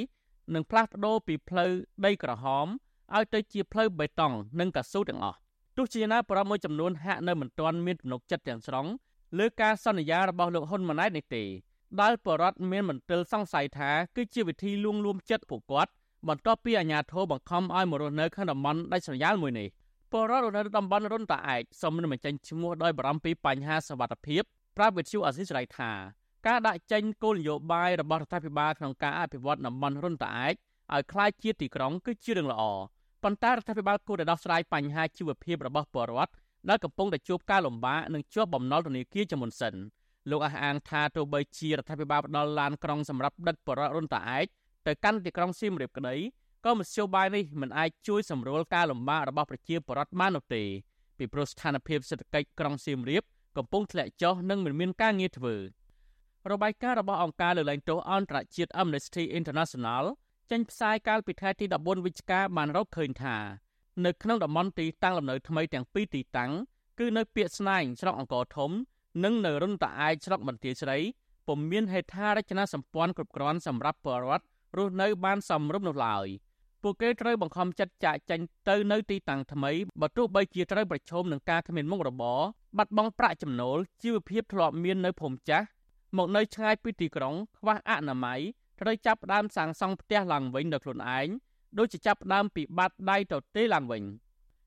[0.54, 1.70] និងផ្លាស់ប្ដូរពីផ្លូវ
[2.06, 2.66] ដីក្រហម
[3.14, 5.41] ឲ្យទៅជាផ្លូវបេតុងនិងកស៊ូទាំងអស់
[5.77, 8.85] ទោះជាយ៉ាងណាបរិបទមួយចំនួនហាក់នៅមិនទាន់មានទំនុកចិត្តទាំងស្រុង
[9.37, 11.43] លើការសន្យារបស់លោកហ៊ុនម៉ាណែតនេះទេ
[12.01, 15.91] ដែលបរដ្ឋមានមន្ទិលសង្ស័យថាគឺជាវិធីលួងលោមចិត្តពួកគាត់
[16.27, 19.67] បន្ទាប់ពីអាជ្ញាធរបង្ខំឲ្យមករស់នៅក្នុងតំបន់ដាច់ស្រយាលមួយនេះ
[20.11, 24.43] បរដ្ឋនៅតំបន់រុនតាឯកសូមមិនបញ្ចេញឈ្មោះដោយបារម្ភពីបញ្ហាសវត្ថិភាព
[24.77, 25.91] ប្រាប់វិទ្យុអាស៊ីសេរីថា
[26.47, 30.53] ការដាក់ចេញគោលនយោបាយរបស់រដ្ឋាភិបាលក្នុងការអភិវឌ្ឍតំបន់រុនតាឯក
[30.93, 32.63] ឲ្យคล้ายជាទីក្រុងគឺជារឿងល្អ
[33.22, 36.32] ប៉ុន្តែរដ្ឋាភិបាលគួរតែដោះស្រាយបញ្ហាជីវភាពរបស់ពលរដ្ឋ
[36.68, 39.74] ដែលកំពុងតែជួបការលំបាកនិងជាប់បំណុលធនាគារជាមុនសិន
[40.30, 44.46] លោកអះអាងថាទោះបីជារដ្ឋាភិបាលផ្ដល់ឡានក្រុងសម្រាប់ដិតបរិវត្តរុនតាឯក
[44.86, 46.16] ទៅកាន់ទីក្រុងសៀមរាបក្តី
[46.64, 50.62] ក៏មធ្យោបាយនេះមិនអាចជួយសម្រួលការលំបាករបស់ប្រជាពលរដ្ឋបាននោះទេ
[51.18, 53.22] ពីព្រោះស្ថានភាពសេដ្ឋកិច្ចក្រុងសៀមរាប
[53.56, 55.56] កំពុងធ្លាក់ចុះនិងមិនមានការងារធ្វើ
[56.50, 60.04] របាយការណ៍របស់អង្គការលើកលែងទោសអន្តរជាតិ Amnesty International
[60.52, 63.36] ចេញផ្សាយកាលពីថ្ងៃទី14វិច្ឆិកាបានរកឃើញថា
[64.04, 66.52] នៅក្នុងតំបន់ទីតាំងលំនៅថ្មីទាំងពីរទីតាំង
[66.98, 68.70] គឺនៅពាកស្នែងស្រុកអង្គរធំ
[69.24, 70.98] និងនៅរុនតាអាយស្រុកបន្ទាយស្រី
[71.46, 74.44] ពុំមានហេដ្ឋារចនាសម្ព័ន្ធគ្រប់គ្រាន់សម្រាប់ពលរដ្ឋ
[74.76, 76.26] រស់នៅបានសមរម្យនោះឡើយ
[76.82, 82.40] ពួកគេត្រូវបង្ខំចិត្តចាកចេញទៅនៅទីតាំងថ្មីបើទោះបីជាត្រូវប្រឈមនឹងការគ្មានមុខរបរ
[82.78, 85.66] បាត់បង់ប្រាក់ចំណូលជីវភាពធ្លាប់មាននៅភូមិចាស់
[86.16, 88.40] មកនៅឆ្ងាយពីទីក្រុងខ្វះអនាម័យ
[88.82, 91.28] ត្រូវចាប់ផ្ដើមសាងសង់ផ្ទះឡើងវិញដោយខ្លួនឯង
[91.78, 94.02] ដូចជាចាប់ផ្ដើមពីបាតដៃទៅទេឡើងវិញ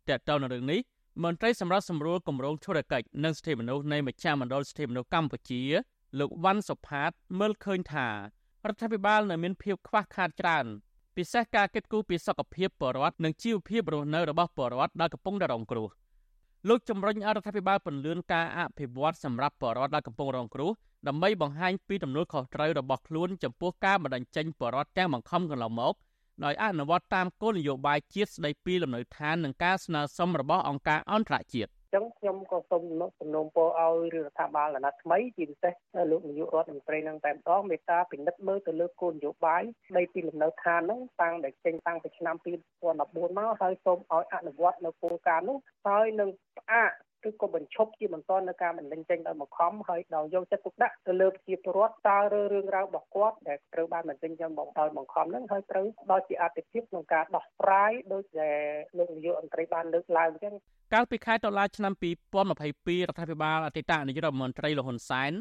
[0.10, 0.80] តើតើនៅរឿងនេះ
[1.24, 5.62] មន្ត្រីសម្រាប់សម្រួលគម្រោងធុរកិច្ចនិងសិទ្ធិមនុស្សនៃមជ្ឈមណ្ឌលសិទ្ធិមនុស្សកម្ពុជា
[6.20, 10.66] លោកវ៉ាន់សុផាតមើលឃើញថារដ្ឋាភិបាលនៅមានភាពខ្វះខាតច្រើន
[11.16, 15.90] ពិសេសការកិត្តគូពីសុខភាពបរដ្ឋនិងជីវភាពរស់នៅរបស់បរដ្ឋដែលកំពុងតែរងគ្រោះ
[16.70, 20.72] លោកជំរុញឲ្យរដ្ឋាភិបាលពន្លឿនការអភិវឌ្ឍសម្រាប់បរដ្ឋដែលកំពុងរងគ្រោះ
[21.08, 25.94] ដើម្បីបង្ហាញពីទំនួលខុសត្រូវរបស់ខ្លួនចំពោះការបណ្តេញចេញបរដ្ឋទាំងបង្ខំកន្លងមក
[26.44, 32.84] ដោយអនុវត្តតាមគោលនយោបាយជាតិស្តីពីលំនៅឋាននិងការស្នើសុំរបស់អង្គការអន្តរជាតិចឹងខ្ញុំក៏សូម
[33.20, 35.74] សំណូមពរឲ្យរដ្ឋាភិបាលអាណត្តិថ្មីជាពិសេស
[36.12, 42.36] លោកនាយករដ្ឋមន្ត្រីនឹងតែម្ដងមេត្តាពិនិត្យមើលទៅលើគោលនយោបាយស្ដីពីលំនៅឋានហ្នឹងតាំងតែចេញតាំងពីឆ្នាំ
[42.86, 46.92] 2014មកហើយសូមឲ្យអនុវត្តនៅគោលការណ៍នោះហើយនឹងផ្អាក
[47.30, 54.50] ឬក៏បញ្ឈប់ជាបន្តនៅការបណ្ដឹងចេញដោយបង្ខំហើយដោយយកចិត្តទុកដាក់ទៅលើប្រជាពលរដ្ឋតើរឿងរ៉ាវរបស់គាត់ដែលត្រូវបានបណ្ដឹងចេញ
[54.80, 58.60] ដោយបង្ខំហ្នឹងហើយត្រូវដល់ជាអតិភិបក្នុងការដោះស្រាយដោយដែល
[58.98, 60.54] លោកនាយករដ្ឋមន្ត្រីបានលើកឡើងអញ្ចឹង
[60.94, 65.32] កាលពីខែតុលាឆ្នាំ2022រដ្ឋាភិបាលអតីតនាយករដ្ឋមន្ត្រីលហ៊ុនសែន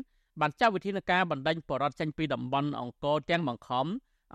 [0.40, 3.86] បានចាត់វិធានការបណ្ដឹងបរដ្ឋចេញពីតំបន់អង្គរទាំងបង្ខំ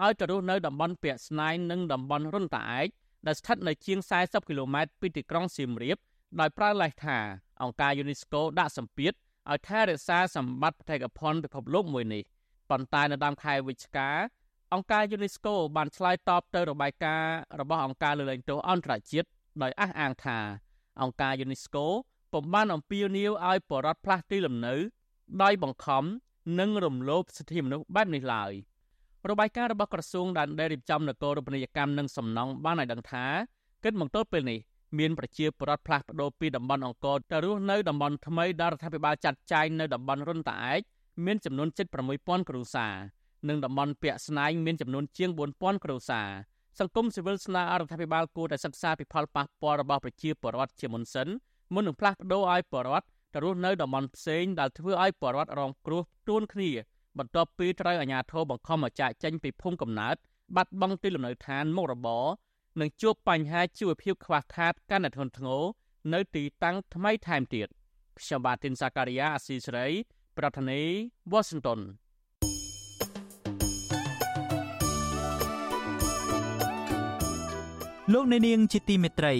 [0.04, 2.88] ឲ្យទៅរស់នៅតំបន់ពាក់ស្នែងនិងតំបន់រុនតាឯក
[3.28, 5.98] ដែលស្ថិតនៅជាង40គីឡូម៉ែត្រពីទីក្រុងសៀមរាប
[6.40, 7.18] ដោយប្រើលេសថា
[7.62, 9.14] អង្គការ UNESCO ដាក់សម្ពាធ
[9.52, 12.24] ឲ្យថែរក្សាសម្បត្តិបេតិកភណ្ឌពិភពលោកមួយនេះ
[12.70, 14.10] ប៉ុន្តែនៅដើមខែវិច្ឆិកា
[14.74, 19.28] អង្គការ UNESCO បានឆ្លើយតបទៅរបាយការណ៍របស់អង្គការលើលែងទោសអន្តរជាតិ
[19.62, 20.40] ដោយអះអាងថា
[21.02, 21.86] អង្គការ UNESCO
[22.34, 24.76] ពុំបានអំពាវនាវឲ្យបរដ្ឋផ្លាស់ទីលំនៅ
[25.44, 26.04] ដោយបង្ខំ
[26.60, 28.52] និងរំលោភសិទ្ធិមនុស្សបែបនេះឡើយ
[29.30, 33.26] របាយការណ៍របស់ក្រសួងដែនដីរៀបចំនគររូបនីយកម្មនិងសំណង់បានឲ្យដឹងថា
[33.84, 34.60] គិតមកទល់ពេលនេះ
[34.98, 40.80] មានប្រជាពលរដ្ឋផ្លាស់ប្ដូរពីតំបន់អង្គរទៅរស់នៅតំបន់ថ្មីដែលរដ្ឋាភិបាលចាត់ចែងនៅតំបន់រុនតាឯក
[41.26, 41.88] មានចំនួនជិត
[42.18, 42.96] 6000គ្រួសារ
[43.50, 46.30] និងតំបន់ពាក់ស្នែងមានចំនួនជាង4000គ្រួសារ
[46.80, 51.28] សង្គមស៊ីវិលស្នើឲ្យរដ្ឋាភិបាលគួរតែសិក្សាពីផលប៉ះពាល់របស់ប្រជាពលរដ្ឋជាមុនសិន
[51.74, 56.70] មុននឹងផ្លាស់ប្ដូរឲ្យពលរដ្ឋទៅរស់នៅតំបន់ផ្សេងដែលធ្វើឲ្យពលរដ្ឋរងគ្រោះទួនគ្នា
[57.18, 60.16] បន្ទាប់ពីត្រូវអាជ្ញាធរបង្ខំឲ្យចាកចេញពីភូមិកំណើត
[60.56, 62.26] បាត់បង់ទីលំនៅឋានមុខរបរ
[62.80, 65.64] និងជួបបញ្ហាជីវភាពខ្វះខាតកាន់តែធ្ងន់ធ្ងរ
[66.14, 67.68] នៅទីតាំងថ្មីថែមទៀត
[68.20, 69.88] ខ្ញុំបាទទីនសាការីយ៉ាអស៊ីសេរី
[70.38, 70.90] ប្រធានាធិ
[71.32, 71.80] បតី Washington
[78.14, 79.36] លោកអ្នកនាងជាទីមេត្រី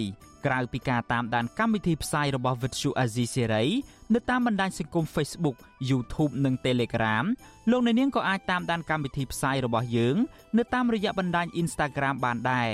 [0.46, 3.68] ក្រៅពីការតាមដានកម្មវិធីផ្សាយរបស់ Vuthu Azizi Serai
[4.14, 5.56] នៅតាមបណ្ដាញសង្គម Facebook
[5.90, 7.24] YouTube និង Telegram
[7.70, 10.16] លោកអ្នកនាងក៏អាចតាមដានកម្មវិធីផ្សាយរបស់យើង
[10.58, 12.70] នៅតាមរយៈបណ្ដាញ Instagram បានដែរ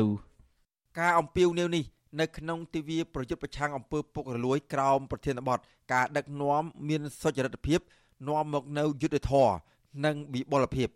[0.99, 1.83] ការអំពាវនាវនេះ
[2.19, 5.59] នៅក្នុងទិវាប្រយុទ្ធប្រឆាំងអំពើពុករលួយក្រោមប្រធានបទ
[5.93, 7.79] ការដឹកនាំមានសុចរិតភាព
[8.27, 9.49] នាំមកនៅយុទ្ធធរ
[10.05, 10.89] និងវិបុលភាព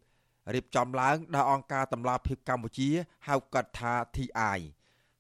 [0.54, 2.90] រៀបចំឡើងដោយអង្គការតម្លាភាពកម្ពុជា
[3.28, 4.60] ហៅកាត់ថា TI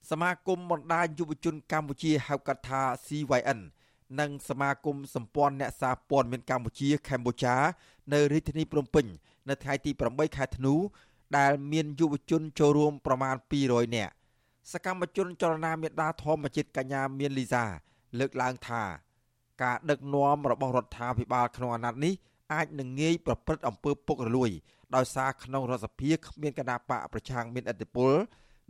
[0.09, 3.59] សមាគមបណ្ដាញយុវជនកម្ពុជាហៅកាត់ថា CYN
[4.19, 7.55] និងសមាគមសម្ព័ន្ធអ្នកសារព័ត៌មានកម្ពុជាកម្ពុជា
[8.13, 9.05] នៅរាជធានីភ្នំពេញ
[9.49, 10.73] នៅថ្ងៃទី8ខែធ្នូ
[11.37, 13.35] ដែលមានយុវជនចូលរួមប្រមាណ
[13.65, 14.13] 200នាក់
[14.69, 17.65] សកម្មជនចលនាមេដាធម្មជាតិកញ្ញាមានលីសា
[18.19, 18.83] លើកឡើងថា
[19.63, 22.13] ការដឹកនាំរបស់រដ្ឋាភិបាលក្នុងអាណត្តិនេះ
[22.53, 24.49] អាចនឹងងាយប្រព្រឹត្តអំពើពុករលួយ
[24.95, 28.11] ដោយសារក្នុងរដ្ឋសភាគ្មានគណៈបកប្រឆាំងមានឥទ្ធិពល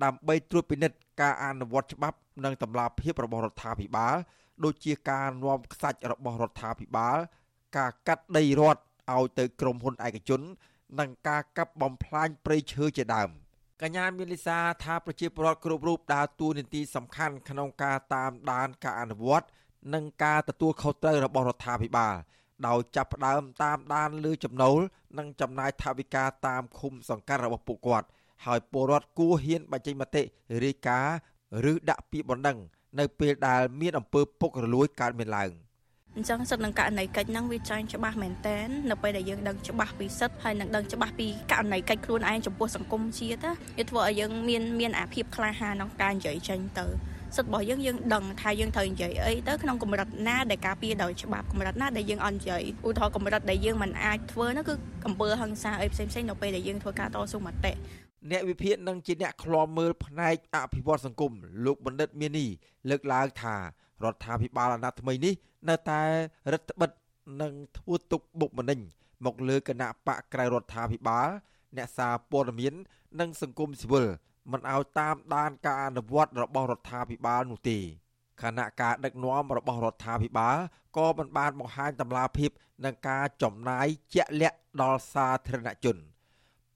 [0.03, 4.15] ដើម្បីត្រួតពិនិត្យការអនុវត្តច្បាប់និងតម្លាភាពរបស់រដ្ឋាភិបាល
[4.63, 7.17] ដូចជាការនាំខ្សាច់របស់រដ្ឋាភិបាល
[7.77, 8.81] ការកាត់ដីរដ្ឋ
[9.13, 10.41] ឲ្យទៅក្រុមហ៊ុនឯកជន
[10.99, 13.29] និងការកាប់បំផ្លាញព្រៃឈើជាដើម
[13.83, 19.47] កញ្ញាមានលិសាថាប្រជាពលរដ្ឋគ្រប់រូបដើរតួនាទីសំខាន់ក្នុងការតាមដានការអនុវត្ត
[19.93, 22.15] និងការទទួលខុសត្រូវរបស់រដ្ឋាភិបាល
[22.67, 24.79] ដោយចាប់ផ្ដើមតាមដានលើចំណូល
[25.17, 28.07] និងចំណាយថវិកាតាមឃុំសង្កាត់របស់ពួកគាត់
[28.45, 30.23] ហើយពលរដ្ឋគួរហ៊ានបញ្ចេញមតិ
[30.63, 31.15] រាយការណ៍
[31.71, 32.57] ឬដាក់ពាក្យបណ្ដឹង
[32.99, 35.51] នៅពេលដែលមានអំពើពុករលួយកើតមានឡើង។
[36.15, 46.85] អញ្ចឹងសិទ្ធិនឹងករណីកិច្ចហ្នឹងវាចែងច្បាស់មែនតែននៅពេលដែលយើងដឹងច្បាស់ពីសិទ្ធិហើយនឹងដឹងច្បាស់ពីករណីកិច្ចខ្លួនឯងចំពោះសង្គមជាតិវាធ្វើឲ្យយើងមានមានអាភិបក្លាហានក្នុងការនិយាយចេញទៅ
[47.35, 54.73] សិទ្ធិរបស់យើងយើងដឹងថាយើងត្រូវនិយាយអីទៅក្នុងកម្រិតណាដែលការពារដោយច្បាប់កម្រិតណាដែលយើងអត់និយាយឧទាហរណ៍កម្រិតដែលយើងមិនអាចធ្វើនោះគឺ
[55.07, 57.71] អំពើហិង្សាអីផ្សេងផ្សេងនៅពេលដែលយើងធ្វើការតស៊ូមតិ
[58.31, 61.31] អ្នកវិភាគនឹងជាអ្នកឃ្លាំមើលផ្នែកអភិវឌ្ឍសង្គម
[61.65, 62.45] លោកបណ្ឌិត មាននី
[62.89, 63.55] លើកឡើងថា
[64.03, 65.33] រដ្ឋាភិបាលអាណត្តិថ្មីនេះ
[65.69, 66.01] នៅតែ
[66.51, 66.91] រដ្ឋបិទ
[67.41, 68.79] និងធ្វើទុកបុកម្នេញ
[69.25, 71.29] មកលើគណៈបកក្រៅរដ្ឋាភិបាល
[71.77, 72.73] អ្នកសារព័ត៌មាន
[73.19, 74.07] និងសង្គមស៊ីវិល
[74.51, 77.79] មិនឲ្យតាមដានការអនុវត្តរបស់រដ្ឋាភិបាលនោះទេ
[78.43, 80.57] ខណៈការដឹកនាំរបស់រដ្ឋាភិបាល
[80.97, 82.51] ក៏មិនបានបង្ហាញតម្លាភាព
[82.85, 85.97] នឹងការចំណាយជាក់លាក់ដល់សាធារណជន។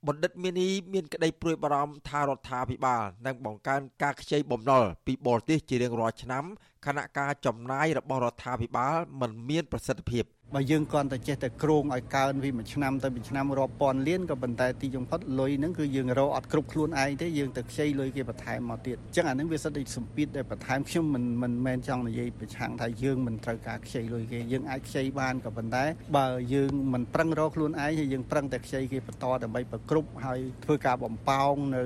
[0.08, 6.44] បណ្ឌិតមាននីមានក្តីព្រួយបារម្ភថារដ្ឋាភិបាលនឹងបង្កើនការខ្ចីបំណុលពីបរទេសជារៀងរាល់ឆ្នាំ
[6.86, 10.24] ខណៈការចំណាយរបស់រដ្ឋាភិបាលមិនមានប្រសិទ្ធភាព
[10.54, 25.84] បើយើងគ្រាន់តែចេះតែគ្រោងឲ្យកើនពីមួយឆ្នាំទៅមួយឆ្នាំរាប់ពាន់លានក៏ប៉ុន្តែទីចុងផុតលុយហ្នឹងគឺយើងរកអត់គ្រប់ខ្លួនឯងទេយើងទៅខ្ចីលុយគេបន្ថែមមកទៀតអញ្ចឹងអាហ្នឹងវាសិតតែសម្ពាធដែលបន្ថែមខ្ញុំមិនមិនមែនចង់និយាយប្រឆាំងថាយើងមិនត្រូវការខ្ចីលុយគេយើងអាចខ្ចីបានក៏ប៉ុន្តែ
[26.18, 31.84] បើយើងមិនប្រឹងរកខ្លួនឯងហើយយើងប្រឹងតែខ្ចីគេបន្តដើម្បីប្រគ្រប់ហើយធ្វើការបំប៉ោងនៅ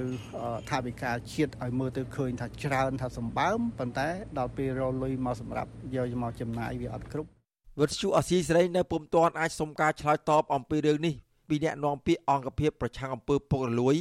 [0.70, 7.39] ថាវិការជាតិឲ្យមើលទៅឃើញថាច្រើនថាសម្បើមប៉ុន្តែដល់ពេលរកលុយមកសម្រាប់យកមកចំណាយវាអត់គ្រប់
[7.78, 11.16] វិទ្យុអសីសេរីនៅពុំទាន់អាចសុំការឆ្លើយតបអំពីរឿងនេះ
[11.48, 13.96] ពីអ្នកនាំពាក្យអង្គភាពប្រឆាំងអំពើពុករលួយ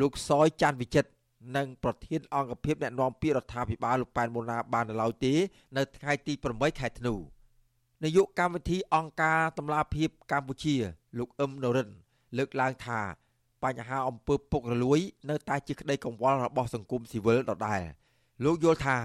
[0.00, 1.10] លោកសយច័ន្ទវិចិត្រ
[1.56, 5.34] និងប្រធានអង្គភាពអ្នកនាំពាក្យរដ្ឋាភិបាលលោកប៉ែនបូណាបាននៅឡើយទេ
[5.76, 7.14] នៅថ្ងៃទី8ខែធ្នូ
[8.04, 10.76] នាយកកម្មវិធីអង្គការតម្លាភាពកម្ពុជា
[11.18, 11.88] លោកអឹមនរិន
[12.36, 13.00] លើកឡើងថា
[13.62, 15.00] បញ្ហាអំពើពុករលួយ
[15.30, 17.82] នៅតែជាក្តីកង្វល់របស់សង្គមស៊ីវិលដដែល
[18.44, 19.02] លោកយល់ថារ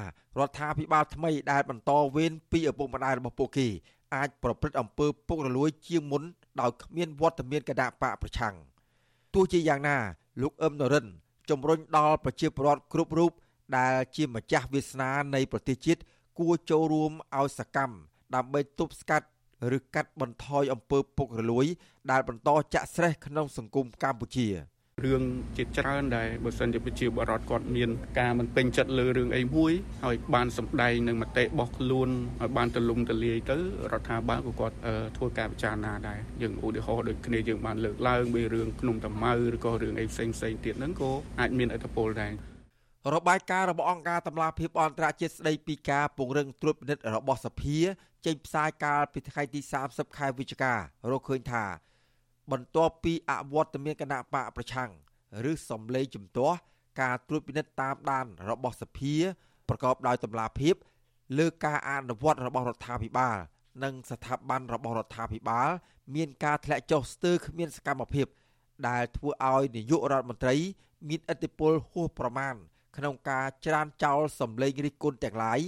[0.48, 3.68] ដ្ឋាភិបាលថ្មីដែលបន្តវេនពីឪពុកម្ដាយរបស់ពួកគេ
[4.14, 6.24] អាចប្រព្រឹត្តអំពើពុករលួយជាងមុន
[6.62, 8.56] ដោយគ្មានវត្តមានគណៈបកប្រឆាំង
[9.34, 9.98] ទោះជាយ៉ាងណា
[10.42, 11.06] លោកអឹមនរិន
[11.50, 13.32] ជំរុញដល់ប្រជាពលរដ្ឋគ្រប់រូប
[13.78, 16.02] ដែលជាម្ចាស់វាសនានៃប្រទេសជាតិ
[16.40, 17.96] គួរចូលរួមឲ្យសកម្ម
[18.36, 19.28] ដើម្បីទប់ស្កាត់
[19.78, 21.66] ឬកាត់បន្ថយអំពើពុករលួយ
[22.12, 24.48] ដែលបន្តចាក់ស្រេះក្នុងសង្គមកម្ពុជា។
[25.02, 25.24] រឿង
[25.58, 27.90] ជាច្រើនដែលបើសិនជាប្រជាបរតគាត់មាន
[28.20, 29.72] ការមិនពេញចិត្តលើរឿងអីមួយ
[30.06, 33.58] ហើយបានសម្ដែងនឹងមតិរបស់ខ្លួនឲ្យបានទលំទលាយទៅ
[33.92, 34.76] រដ្ឋាភិបាលក៏គាត់
[35.18, 42.34] ធ្វើការពិចារណាដែរយើងឧទាហរណ៍ដូចគ្នាយើងបានលើកឡើងពីរឿងក្នុងតម៉ៅឬក៏រឿងអីផ្សេងផ្សេងទៀតហ្នឹងក៏អាចមានឥទ្ធិពលដែរ
[43.14, 47.80] របាយការណ៍របស់អង្គការតម្លាភាពអន្តរជាតិស្ដីពីការពង្រឹងត្រួតពិនិត្យរបស់សភា
[48.26, 50.80] ចេញផ្សាយកាលពីថ្ងៃទី30ខែវិច្ឆិការ
[51.20, 51.66] កឃើញថា
[52.52, 54.90] បន្ទាប់ពីអវត្តមានគណៈបកប្រឆាំង
[55.52, 56.58] ឬសំលេងជំទាស់
[57.02, 59.16] ការត្រួតពិនិត្យតាមដានរបស់សភា
[59.70, 60.76] ប្រកបដោយតម្លាភាព
[61.38, 63.38] លើការអនុវត្តរបស់រដ្ឋាភិបាល
[63.84, 65.70] និងស្ថាប័នរបស់រដ្ឋាភិបាល
[66.16, 68.28] មានការធ្លាក់ចុះស្ទើរគ្មានសកម្មភាព
[68.88, 70.56] ដែលធ្វើឲ្យនាយករដ្ឋមន្ត្រី
[71.10, 72.56] មានឥទ្ធិពលហួសប្រមាណ
[72.98, 75.60] ក្នុងការច្រានចោលសម្លេងរិះគន់ទាំងឡាយ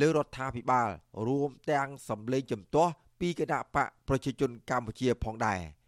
[0.00, 0.88] លើរដ្ឋាភិបាល
[1.26, 5.60] រួមទាំងសម្លេងជំទាស់ពីគណៈបកប្រជាជនកម្ពុជាផងដែរ។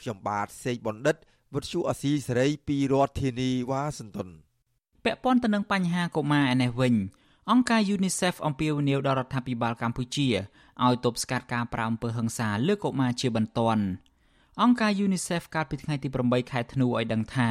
[0.00, 1.16] ខ្ញុំបាទសេកបណ្ឌិត
[1.54, 4.28] វុទ្ធុអាស៊ីសេរីពីរដ្ឋធានីវ៉ាស៊ីនតោន
[5.04, 6.94] ពាក់ព័ន្ធទៅនឹងបញ្ហាកុមារឯនេះវិញ
[7.50, 10.28] អង្គការ UNICEF អំពាវនាវដល់រដ្ឋាភិបាលកម្ពុជា
[10.84, 13.82] ឲ្យទប់ស្កាត់ការប្រាអំពើហិង្សាលើកុមារជាបន្ទាន់
[14.62, 17.50] អង្គការ UNICEF កាលពីថ្ងៃទី8ខែធ្នូឲ្យដឹងថា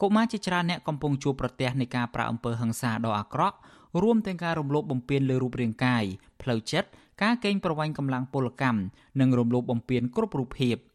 [0.00, 3.56] កុមារជាច្រើនអ្នកកំពុងជួបប្រទះនៃការប្រាអំពើហិង្សាដ៏អាក្រក់
[4.02, 6.04] រួមទាំងការរំលោភបំពានលើរូបរាងកាយ
[6.42, 6.88] ផ្លូវចិត្ត
[7.22, 8.80] ការកេងប្រវ័ញ្ចកម្លាំងពលកម្ម
[9.20, 10.76] និងរំលោភបំពានគ្រប់រូបភាព។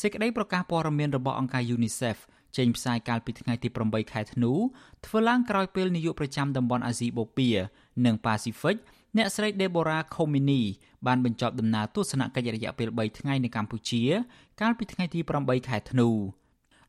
[0.00, 2.18] សេចក្តីប្រកាសព័ត៌មានរបស់អង្គការ UNICEF
[2.56, 4.52] ចេញផ្សាយកាលពីថ្ងៃទី8ខែធ្នូ
[5.06, 7.54] ធ្វើឡើងក្រោយពេលនាយកប្រចាំតំបន់អាស៊ីបូព៌ា
[8.04, 8.76] និងប៉ាស៊ីហ្វិក
[9.16, 10.62] អ្នកស្រី Deborah Khomini
[11.06, 14.02] បានបញ្ចប់ដំណើរទស្សនកិច្ចរយៈពេល3ថ្ងៃនៅកម្ពុជា
[14.60, 16.08] កាលពីថ្ងៃទី8ខែធ្នូ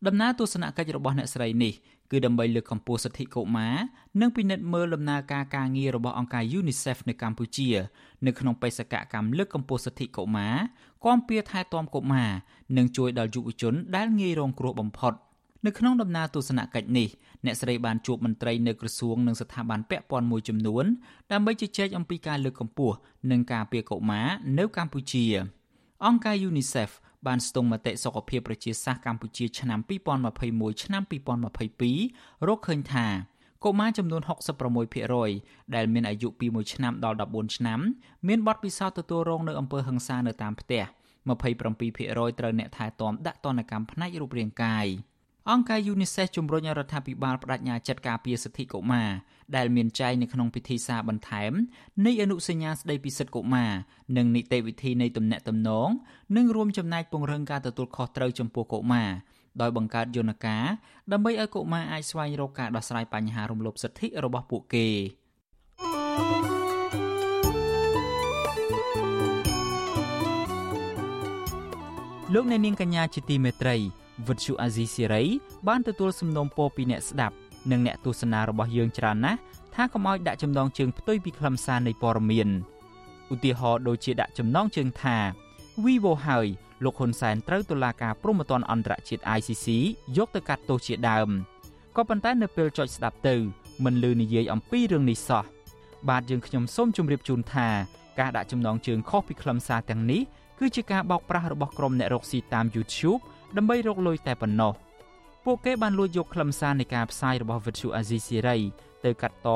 [0.08, 1.74] ដំណើរទស្សនកិច្ចរបស់អ្នកស្រីនេះ
[2.12, 3.76] គឺដើម្បីលើកកម្ពស់សិទ្ធិកុមារ
[4.22, 7.70] និងពិនិត្យមើលដំណើរការការងាររបស់អង្គការ UNICEF នៅកម្ពុជា
[8.26, 10.56] នៅក្នុងបេសកកម្មលើកកម្ពស់សិទ្ធិកុមារ
[11.06, 12.32] គាំពៀថែទាំកុមារ
[12.78, 15.14] និងជួយដល់យុវជនដែលងាយរងគ្រោះបំផុត
[15.66, 17.10] នៅក្នុងដំណើរទស្សនកិច្ចនេះ
[17.46, 20.86] អ្នកស្រីបានជួបមន្ត្រីនៅក្រសួងនិងស្ថាប័នពាក់ព័ន្ធមួយចំនួន
[21.32, 22.96] ដើម្បីជជែកអំពីការលើកកម្ពស់
[23.32, 24.28] និងការពារកុមារ
[24.60, 25.26] នៅកម្ពុជា
[26.06, 26.90] អង្គការ UNICEF
[27.28, 29.80] បានស្ទង់មតិសុខភាពប្រជាសាស្ត្រកម្ពុជាឆ្នាំ
[30.30, 31.04] 2021ឆ្នាំ
[31.82, 33.08] 2022រកឃើញថា
[33.66, 34.22] កុមារចំនួន
[34.98, 37.80] 66%ដែលមានអាយុពី1ឆ្នាំដល់14ឆ្នាំ
[38.28, 40.84] មានបទពិសោធន៍ទទួលរងនៅអំពើហិង្សានៅតាមផ្ទះ
[41.46, 44.86] 27%ត្រូវអ្នកថែទាំដាក់ទណ្ឌកម្មផ្នែករូបរាងកាយ
[45.54, 49.10] អង្គការ UNICEF ជំរុញឲ្យរដ្ឋាភិបាលបដិញ្ញាចិត្តការពារសិទ្ធិកុមារ
[49.56, 51.52] ដែលមានចែងនៅក្នុងពិធីសារបន្ថែម
[52.06, 53.72] នៃអនុសញ្ញាស្តីពីសិទ្ធិកុមារ
[54.18, 55.90] និងនីតិវិធីនៃទំនាក់ទំនង
[56.38, 59.10] និងរួមចំណែកពង្រឹងការទទួលខុសត្រូវចំពោះកុមារ
[59.62, 60.66] ដោយបង្កើតយន្តការ
[61.12, 64.88] ដើម្បីឲ្យកុមារអាចស្វែងរកការដោះស្រាយបញ្ហារំលោភសិទ្ធិរបស់ពួកគេ
[72.34, 73.78] លោកអ្នកនាងកញ្ញាជាទីមេត្រី
[74.28, 75.24] វិទ្យុអាស៊ីសេរី
[75.68, 77.36] បានទទួលសំណូមពរពីអ្នកស្ដាប់
[77.72, 79.40] និងអ្នកទស្សនារបស់យើងច្រើនណាស់
[79.76, 82.50] ថាកុំឲ្យដាក់ចំណងជើងផ្ទុយពីខ្លឹមសារនៃព័ត៌មាន
[83.34, 85.18] ឧទាហរណ៍ដូចជាដាក់ចំណងជើងថា
[85.84, 86.48] Vivo ហើយ
[86.84, 89.68] លោកហ៊ុនសែនត្រូវតុលាការព្រហ្មទណ្ឌអន្តរជាតិ ICC
[90.18, 91.30] យកទៅកាត់ទោសជាដើម
[91.96, 93.36] ក៏ប៉ុន្តែនៅពេលចុចស្ដាប់ទៅ
[93.86, 95.44] មិនលឺនិយាយអំពីរឿងនេះសោះ
[96.10, 97.68] បាទយើងខ្ញុំសូមជម្រាបជូនថា
[98.20, 100.22] ការដាក់ចំណងជើងខុសពីខ្លឹមសារទាំងនេះ
[100.60, 103.22] គឺជាការបោកប្រាស់របស់ក្រុមអ្នករកស៊ីតាម YouTube
[103.58, 104.74] ដើម្បីរកលុយតែប៉ុណ្ណោះ
[105.46, 108.60] ពួកគេបានលួចយកខ្លឹមសារនៃការផ្សាយរបស់ Vuthu Azizi Siri
[109.06, 109.50] ទៅកាត់ត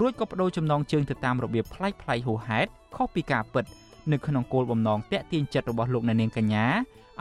[0.00, 3.64] រួចក៏បដូរចំណងជើងទៅតាមរបៀបប្លែកៗហួសហេតុខុសពីការពិត
[4.12, 6.66] នៅក្នុងគោលបំណងតាក់ទាញចិត្តរបស់លោកអ្នកនាងកញ្ញា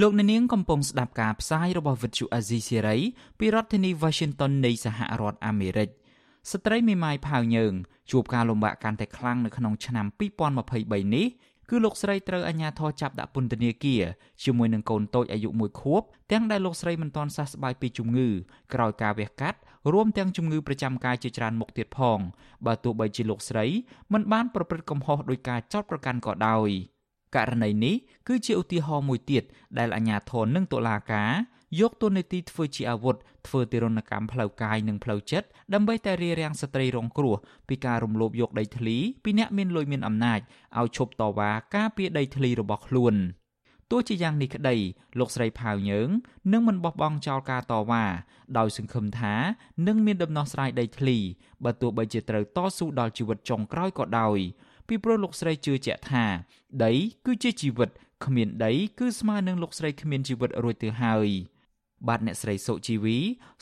[0.00, 2.96] លោកអ្នកនាងកំពុងស្ដាប់ការផ្សាយរបស់វិទ្យុអាស៊ីសេរី
[3.38, 5.88] ពីរដ្ឋធានី Washington នៃសហរដ្ឋអាមេរិក
[6.50, 7.74] ស្ត្រីមេម៉ាយផាវយើង
[8.10, 10.06] ជួបការលំបាកកាន់តែខ្លាំងនៅក្នុងឆ្នាំ
[10.58, 11.26] 2023នេះ
[11.70, 14.02] គឺលោកស្រីត្រូវអាជ្ញាធរចាប់ដាក់ពន្ធនាគារ
[14.44, 18.28] ជាមួយនឹងកូនតូចអាយុ1ខួបទាំងដែលលោកស្រីមិនទាន់សះស្បើយពីជំងឺ
[18.74, 19.58] ក្រោយការវះកាត់
[19.92, 22.18] រួមទាំងជំងឺប្រចាំកាយជាច្រើនមុខទៀតផង
[22.66, 23.66] បើទោះបីជាលោកស្រី
[24.12, 26.70] មិនបានប្រព្រឹត្តកំហុសដោយការចោទប្រកាន់ក៏ដោយ។
[27.36, 27.94] ករណីនេះ
[28.28, 29.42] គឺជាឧទាហរណ៍មួយទៀត
[29.78, 31.32] ដែលអាជ្ញាធរនិងតុលាការ
[31.80, 33.16] យកទូនីតិធ្វើជាអាវុធ
[33.46, 37.36] ធ្វើទារុណកម្មផ្លូវកាយនិងផ្លូវចិត្តដើម្បីតែរារាំងស្ត្រីរងគ្រោះ
[37.68, 40.40] ពីការរំលោភយកដីធ្លីពីអ្នកមានលុយមានអំណាច
[40.78, 43.14] ឲ្យឈប់តវ៉ាការពារដីធ្លីរបស់ខ្លួន
[43.90, 44.76] ទោះជាយ៉ាងនេះក្តី
[45.18, 46.08] លោកស្រីផាវយើង
[46.52, 48.04] នឹងមិនបោះបង់ចោលការតវ៉ា
[48.58, 49.34] ដោយសង្ឃឹមថា
[49.86, 51.16] នឹងមានដំណោះស្រាយដីធ្លី
[51.64, 54.38] បើទោះបីជាត្រូវតស៊ូដល់ជីវិតចុងក្រោយក៏ដោយ
[54.88, 56.24] ពីព្រោះលោកស្រីជឿជាក់ថា
[56.84, 56.92] ដី
[57.26, 57.90] គឺជាជីវិត
[58.24, 61.28] គ្មានដីគឺស្មើនឹងលោកស្រីគ្មានជីវិតរួចទៅហើយ
[62.08, 63.16] បាទអ្នកស្រីសុជីវី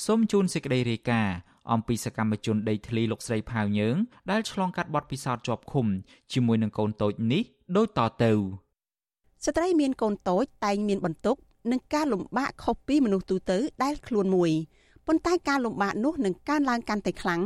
[0.06, 1.36] សូមជូនសេចក្តីរាយការណ៍
[1.72, 3.96] អំពីសកម្មជនដីធ្លីលោកស្រីផាវយើង
[4.30, 5.86] ដែលឆ្លងកាត់បទពិសោធន៍ជាប់ឃុំ
[6.32, 7.42] ជាមួយនឹងកូនតូចនេះ
[7.76, 8.32] ដូចតទៅ
[9.44, 11.36] ស្ត្រីមានកូនតូចតែងមានបន្ទុក
[11.72, 14.52] និងការលំបាកខុសពីមនុស្សទូទៅដែលខ្លួនមួយ
[15.06, 17.42] ប៉ុន្តែការលំបាកនោះនឹងកើនឡើងកាន់តែខ្លាំង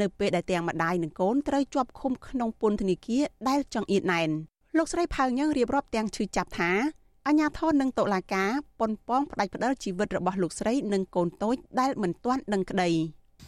[0.00, 4.30] នៅពេលដែលទាំងម្ដាយនិងកូនត្រូវជាប់ឃុំក្នុងពន្ធនាគារដែលចង្អៀតណែន
[4.76, 6.70] លោកស្រីផៅញឹងរៀបរាប់ទាំងឈឺចាប់ថា
[7.26, 12.90] អញ្ញាធននិងតុលាការប៉ុនប៉ងផ្ដាច់ផ្ដាល់ជីវិតរបស់លោកស្រីនិងកូនតូចដែលមិនទាន់ដឹងក្តី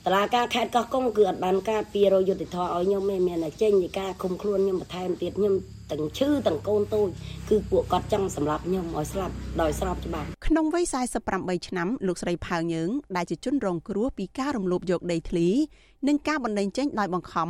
[0.07, 5.55] តឡាការខេត្តកោះកុងគឺអត់បានការពីរយុទ្ធធរឲ្យខ្ញុំទេមានតែចេញពីការឃុំខ្លួនខ្ញុំបន្ថែមទៀតខ្ញុំ
[5.92, 7.08] ទាំងឈឺទាំងកូនតូច
[7.50, 10.86] គឺពួកគាត់ចង់សម្លាប់ខ្ញុំឲ្យស្លាប់ដោយស្របច្បាប់ក្នុងវ័យ
[11.28, 15.48] 48ឆ្នាំលោកស្រីផៅញើងដែលជាជនរងគ្រោះពីការរំលោភយកដីធ្លី
[16.08, 17.50] និងការបណ្តេញចេញដោយបង្ខំ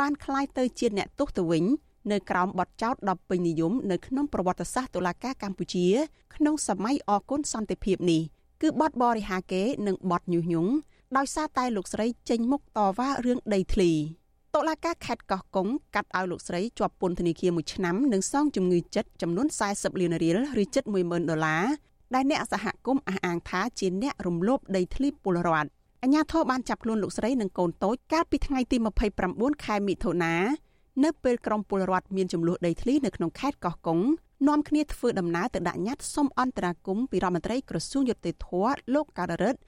[0.00, 1.64] បានคล้ายទៅជាអ្នកទោសទៅវិញ
[2.12, 5.86] នៅក្រោមបទចោទដ៏ពេញនិយមនៅក្នុងប្រវត្តិសាស្ត្រតុលាការកម្ពុជា
[6.34, 8.22] ក្នុងសម័យអគុណសន្តិភាពនេះ
[8.62, 10.72] គឺបទបរិហាកេនិងបទញុះញង់
[11.16, 13.90] ដោយសារតែលោកស្រីចេញមុខតវ៉ារឿងដីធ្លី
[14.55, 21.65] តុលាការខេត្តកោះកុងកាត់ឲ្យលោកស្រីជាប់ពន្ធនាគារមួយឆ្នាំនិងសងជំងឺចិត្តចំនួន40លានរៀលឬជិត10000ដុល្លារ
[22.15, 25.69] ដែលអ្នកសហគមន៍អះអាងថាជាអ្នករំលោភដីធ្លីពលរដ្ឋ
[26.03, 28.77] អាជ្ញាធរបានចាប់ខ្លួនលោកស្រីនិងកូនតូចកាលពីថ្ងៃទី
[29.21, 30.35] 29ខែមិថុនា
[31.03, 33.99] នៅពេលក្រុមពលរដ្ឋមានចំនួនដីធ្លីនៅក្នុងខេត្តកោះកុង
[34.47, 38.47] នាំគ្នាធ្វើដំណើរទៅដាក់ញត្តិសុំអន្តរាគមន៍ពីរដ្ឋមន្ត្រីក្រសួងយុតិធធ
[38.93, 39.59] លោកកើតរិទ្ធ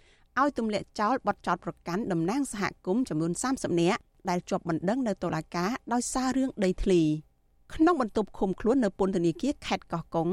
[0.42, 7.02] ឲ្យទម្លាក់ចោលបទចោទប្រកាន់តំណាងសហគមន៍ចំនួន30នាក់ ដែលជាប់បណ្ដឹងនៅតុលាការដោយសាររឿងដីធ្លី
[7.74, 10.30] ក្នុងបន្ទប់ឃុំខ្លួននៅពន្ធនាគារខេត្តកោះកុង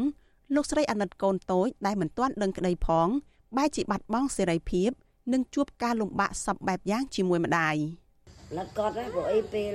[0.55, 3.09] លោកស្រីអាណិតកូនតូចដែលមិនទាន់ដឹងក្តីផង
[3.57, 4.91] បែរជាបាត់បង់សេរីភាព
[5.33, 7.77] និងជួបការលំបាកសពបែបយ៉ាងជាមួយម្ដាយ
[8.57, 9.73] លិតគាត់ហ្នឹងព្រោះអីពេល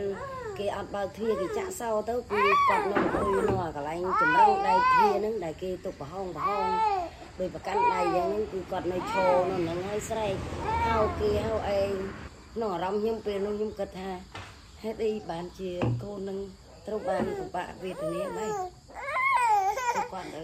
[0.59, 6.65] គេអត់បើកទ្វារគេចាក់សោទៅគឺគាត់នៅអង្គុយនៅកន្លែងចម្រឹងដៃទ្វារហ្នឹងដែលគេទុកប្រហោងប្រហោង
[7.39, 10.33] ដោយប្រកាន់ដៃយ៉ាងហ្នឹងគឺគាត់នៅឈរនៅហ្នឹងហើយស្រែក
[10.87, 11.91] ហៅគេហៅឯង
[12.53, 14.09] ក្នុងអារម្មណ៍ខ្ញុំពេលនោះខ្ញុំគិតថា
[14.83, 15.71] ហេតុអីបានជា
[16.03, 16.37] កូននឹង
[16.87, 18.53] ត្រូវបានពិបាកវេទនាម៉េច
[20.13, 20.39] គាត់ទៅ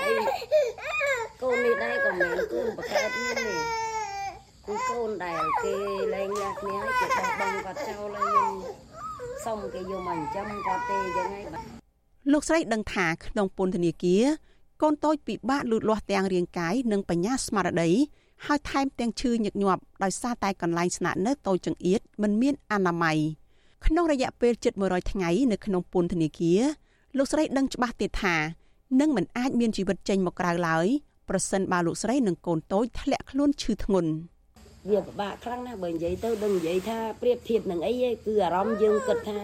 [0.00, 0.16] ហើយ
[1.42, 3.54] កូននេះដែរក៏មិនមែនកូនបកើតខ្ញុំទេ
[4.66, 5.74] គឺកូនដែលគេ
[6.14, 8.54] លែងញ៉ាំគ្នាហើយគេបោះបង់គាត់ចោលហើយខ្ញុំ
[9.46, 11.44] សុំគេយកមកចិញ្ចឹមគាត់ទេអញ្ចឹងហើយ
[12.32, 14.24] លោកស្រីដឹងថាក្នុងពន្ធនាគារ
[14.82, 17.90] កូនតូចពិបាកលូតលាស់ទាំងរាងកាយនិងបញ្ញាស្មារតី
[18.46, 23.18] ហើយថែមទាំងឈឺញឹកញាប់ដោយសារតែកន្លែងស្នាក់នៅតូចចង្អៀតមិនមានអនាម័យ
[23.86, 26.60] ក្នុងរយៈពេលជិត100ថ្ងៃនៅក្នុងពន្ធនាគារ
[27.16, 28.36] លោកស្រីដឹងច្បាស់ទៀតថា
[29.00, 30.86] នឹងមិនអាចមានជីវិតចេញមកក្រៅឡើយ
[31.28, 34.10] ប្រសិនបើលោកស្រីនិងកូនតូចធ្លាក់ខ្លួនឈឺធ្ងន់
[34.90, 39.38] វាពិបាកខ្លាំងណាស់បើនិយាយទៅដឹងនិយាយថាប្រៀបធៀបនឹងអីឯងគឺអារម្មណ៍យើងគិតថា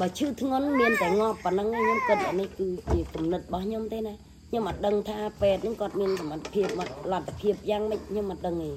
[0.00, 4.14] បើឈឺធ្ងន់មានតែងាប់ប៉ុណ្ណឹងខ្ញុំគិតអានេះគឺជាគំនិតរបស់ខ្ញុំទេណា
[4.54, 6.66] ខ្ញុំអត់ដឹងថាពេទ្យនឹងគាត់មានសមត្ថភាព
[7.12, 8.70] លទ្ធភាពយ៉ាងម៉េចខ្ញុំអត់ដឹងទេ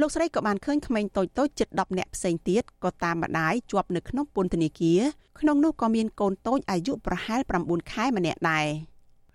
[0.00, 5.00] លោកស្រីក៏បានឃើញក្មេងតូចតូចជិត10នាក់ផ្សេងទៀតក៏តាមម្ដាយជាប់នៅក្នុងពន្ធនាគារ
[5.40, 8.66] ក្នុងនោះក៏មានកូនតូចអាយុប្រហែល9ខែម្នាក់ដែរ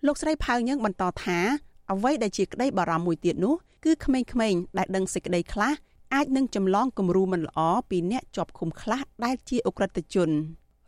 [0.05, 1.39] លោកស្រីផៅយើងបន្តថា
[1.91, 4.19] អ្វីដែលជាក្តីបារម្ភមួយទៀតនោះគឺក្មេ
[4.51, 5.73] ងៗដែលដឹងសេចក្តីខ្លះ
[6.13, 7.59] អាចនឹងចម្លងគំរូមិនល្អ
[7.89, 10.29] ពីអ្នកជាប់ឃុំខ្លះដែលជាអ ுக ្រិតជន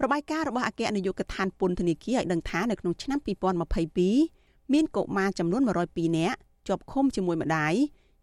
[0.03, 4.38] របាយការណ៍របស់អគ្គនាយកដ្ឋានពន្ធនាគារឲ្យដឹងថានៅក្នុងឆ្នាំ2022
[4.73, 7.73] មានកុមារចំនួន102នាក់ជាប់ឃុំជាមួយម្ដាយ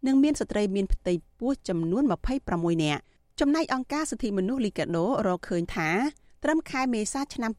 [0.07, 2.03] និងមានស្ត្រីមានផ្ទៃពោះចំនួន
[2.43, 3.01] 26នាក់
[3.39, 5.89] ចំណែកអង្គការសិទ្ធិមនុស្សលីកាដូរកឃើញថា
[6.43, 7.51] ត្រឹមខែមេសាឆ្នាំ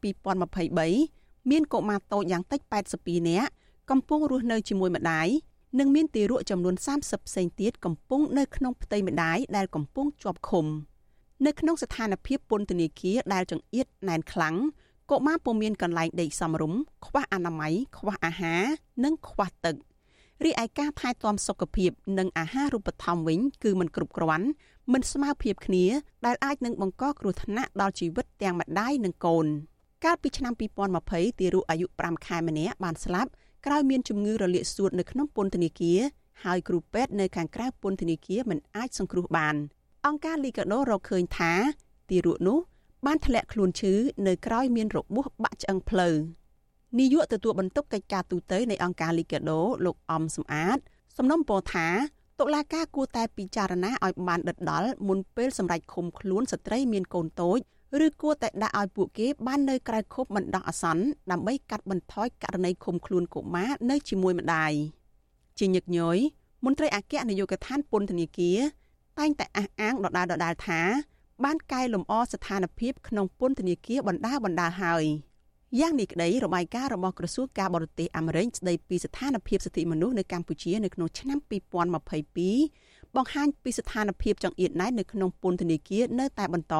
[0.71, 2.59] 2023មានកុមារតូចយ៉ាងតិច
[2.95, 3.49] 82នាក់
[3.89, 5.27] កំពុងរស់នៅជាមួយម្ដាយ
[5.79, 10.65] និងមានទារកចំនួន30ផ្សេងទៀតកំពុងនៅក្នុងផ្ទៃម្ដាយដែលកំពុងជាប់ឃុំ
[11.45, 14.55] នៅក្នុងស្ថានភាពពន្ធនាគារដែលចង្អៀតណែនខ្លាំង
[15.11, 18.63] កុមារពុំមានកន្លែងដេកសមរម្យខ្វះអនាម័យខ្វះអាហារ
[19.03, 19.75] និងខ្វះទឹក
[20.45, 24.47] រីឯការថែទាំសុខភាព និងអាហារូបត្ថម្ភវិញ គឺមិនគ្រប់គ្រាន់
[24.93, 25.85] មិនស្មើភាពគ្នា
[26.25, 29.45] ដែលអាចនឹងបង្កគ្រោះថ្នាក់ដល់ជីវិតទាំងម្ដាយនិងកូន
[30.05, 30.53] កាលពីឆ្នាំ
[30.97, 33.29] 2020ទារកអាយុ5ខែម្នាក់បានស្លាប់
[33.65, 35.99] ក្រោយមានជំងឺរលាកសួតនៅក្នុងពន្ធនាគារ
[36.43, 39.55] ហើយគ្រូពេទ្យនៅខាងក្រៅពន្ធនាគារមិនអាចសង្គ្រោះបាន
[40.05, 41.53] អង្គការលីកាដូរកឃើញថា
[42.09, 42.59] ទារកនោះ
[43.05, 43.93] បានធ្លាក់ខ្លួនឈឺ
[44.27, 46.15] នៅក្រោយមានរបួសបាក់ឆ្អឹងផ្លូវ
[46.99, 50.77] នាយកទទួលបន្ទុកកិច្ចការទូតនៃអង្គការលីកាដូលោកអំសំអាត
[51.17, 51.87] សំណុំពរថា
[52.39, 57.59] តុលាការគួរតែពិចារណាឲ្យបានដិតដល់មុនពេលសម្រេចឃុំខ្លួនស្ត្រីមានកូនតូច
[58.05, 64.73] ឬគួរតែដាក់ឲ្យពួកគេបាននៅក្រៅឃុំបណ្ដោះអាសន្នដើម្បីកាត់បន្ថយករណីឃុំខ្លួនកុមារនៅជាមួយម្ដាយ
[65.59, 66.17] ជាញឹកញយ
[66.65, 68.59] មន្ត្រីអគ្គនាយកដ្ឋានពន្ធនាគារ
[69.19, 70.81] តែងតែអះអាងដដែលដដែលថា
[71.43, 75.05] បានកែលម្អស្ថានភាពក្នុងពន្ធនាគារបណ្ដាបណ្ដាហើយ
[75.79, 81.37] យ៉ាងនេះក្តីរបាយការណ៍របស់ក្រសួងការបរទេសអាមេរិកស្តីពីស្ថានភាពសិទ្ធិមនុស្សនៅកម្ពុជានៅក្នុងឆ្នាំ
[82.47, 86.75] 2022បង្ហាញពីស្ថានភាពចង្អៀតណែននៅក្នុងពន្ធនាគារនៅតែបន្ត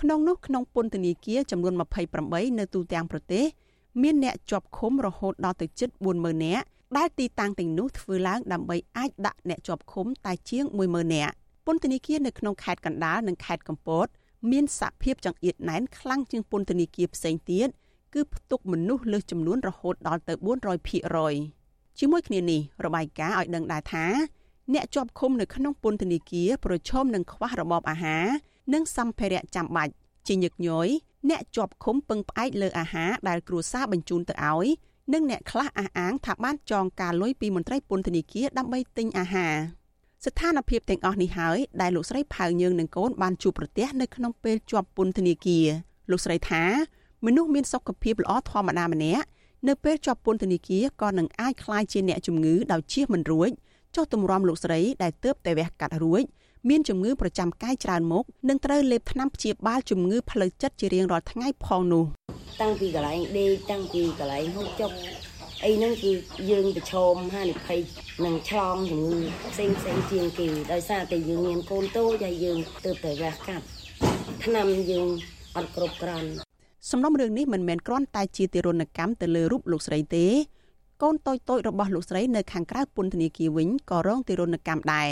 [0.00, 1.74] ក្នុងនោះក្នុងពន្ធនាគារចំនួន
[2.16, 3.44] 28នៅទូទាំងប្រទេស
[4.02, 11.34] មានអ្នកជាប់ឃុំរហូតដល់ទៅជិត40000នាក់ដែលទីតាំងទាំងនោះធ្វើឡើងដើម្បីអាចដាក់អ្នកជាប់ឃុំតែជាង10000នាក់
[11.66, 14.06] ពន្ធនាគារនៅក្នុងខេត្តកណ្ដាលនិងខេត្តកំពត
[14.50, 17.68] មានសភាពចង្អៀតណែនខ្លាំងជាងពន្ធនាគារផ្សេងទៀត
[18.14, 20.34] គឺផ្ទុកមនុស្សលើសចំនួនរហូតដល់ទៅ
[21.16, 24.06] 400%ជាមួយគ្នានេះរបាយការណ៍ឲ្យដឹងដែរថា
[24.74, 28.24] អ្នកជាប់ឃុំនៅក្នុងពន្ធនាគារប្រឈមនឹងខ្វះរបបអាហារ
[28.74, 29.92] និងសម្ភារៈចាំបាច់
[30.26, 30.88] ជាញឹកញយ
[31.30, 34.66] អ្នកជាប់ឃុំពឹងផ្អែកលើអាហារដែលគ្រួសារបញ្ជូនទៅឲ្យ
[35.12, 39.54] និងអ្នកខ្លះអះអាងថាបានចងការលុយពីមន្ត្រីពន្ធនាគារដើម្បីទិញអាហារ
[40.24, 45.66] ស្ថានភាពទាំងអស់នេះហើយដែលលោកស្រីផៅយើងនិងកូនបានជួបប្រទះនៅក្នុងពេលជាប់ពន្ធនាគារ
[46.10, 46.62] លោកស្រីថា
[47.26, 49.26] មនុស្សមានសុខភាពល្អធម្មតាម្នាក់
[49.68, 53.50] នៅពេលជាប់ពន្ធនាគារក៏នឹងអាចក្លាយជាអ្នកជំងឺដោយជៀសមិនរួច
[53.94, 56.22] ចុះទម្រាំលោកស្រីដែលទើបតែវះកាត់រួច
[56.68, 62.04] មានជំងឺប្រចាំកាយច្រើនមុខនិងត្រូវលេបថ្នាំព្យាបាលជំងឺផ្លូវចិត្តជារៀងរាល់ថ្ងៃផងនោះ
[62.60, 64.90] តាំងពីកន្លែងដេកតាំងពីកន្លែងហូបចុក
[65.64, 66.12] អីហ្នឹងគឺ
[66.50, 67.80] យើងប្រឈមហានិភ័យ
[68.24, 69.20] នឹងឆ្លងជំងឺ
[69.52, 73.64] ផ្សេងផ្សេងជាងគេដោយសារតែយើងមានកូនតូចហើយយើងទើបតែវះកាត់
[74.44, 75.08] ថ្នាំយើង
[75.56, 76.28] អត់គ្រប់គ្រាន់
[76.90, 80.26] សំណុំរឿងនេះមិនមែនគ្រាន់តែជាទារុណកម្មទៅលើរូបលោកស្រីទេ
[81.02, 85.10] កូនតូចតូចរបស់លោកស្រីនៅខាងក្រៅពន្ធនាគារវិញក៏រងទារុណកម្មដែរ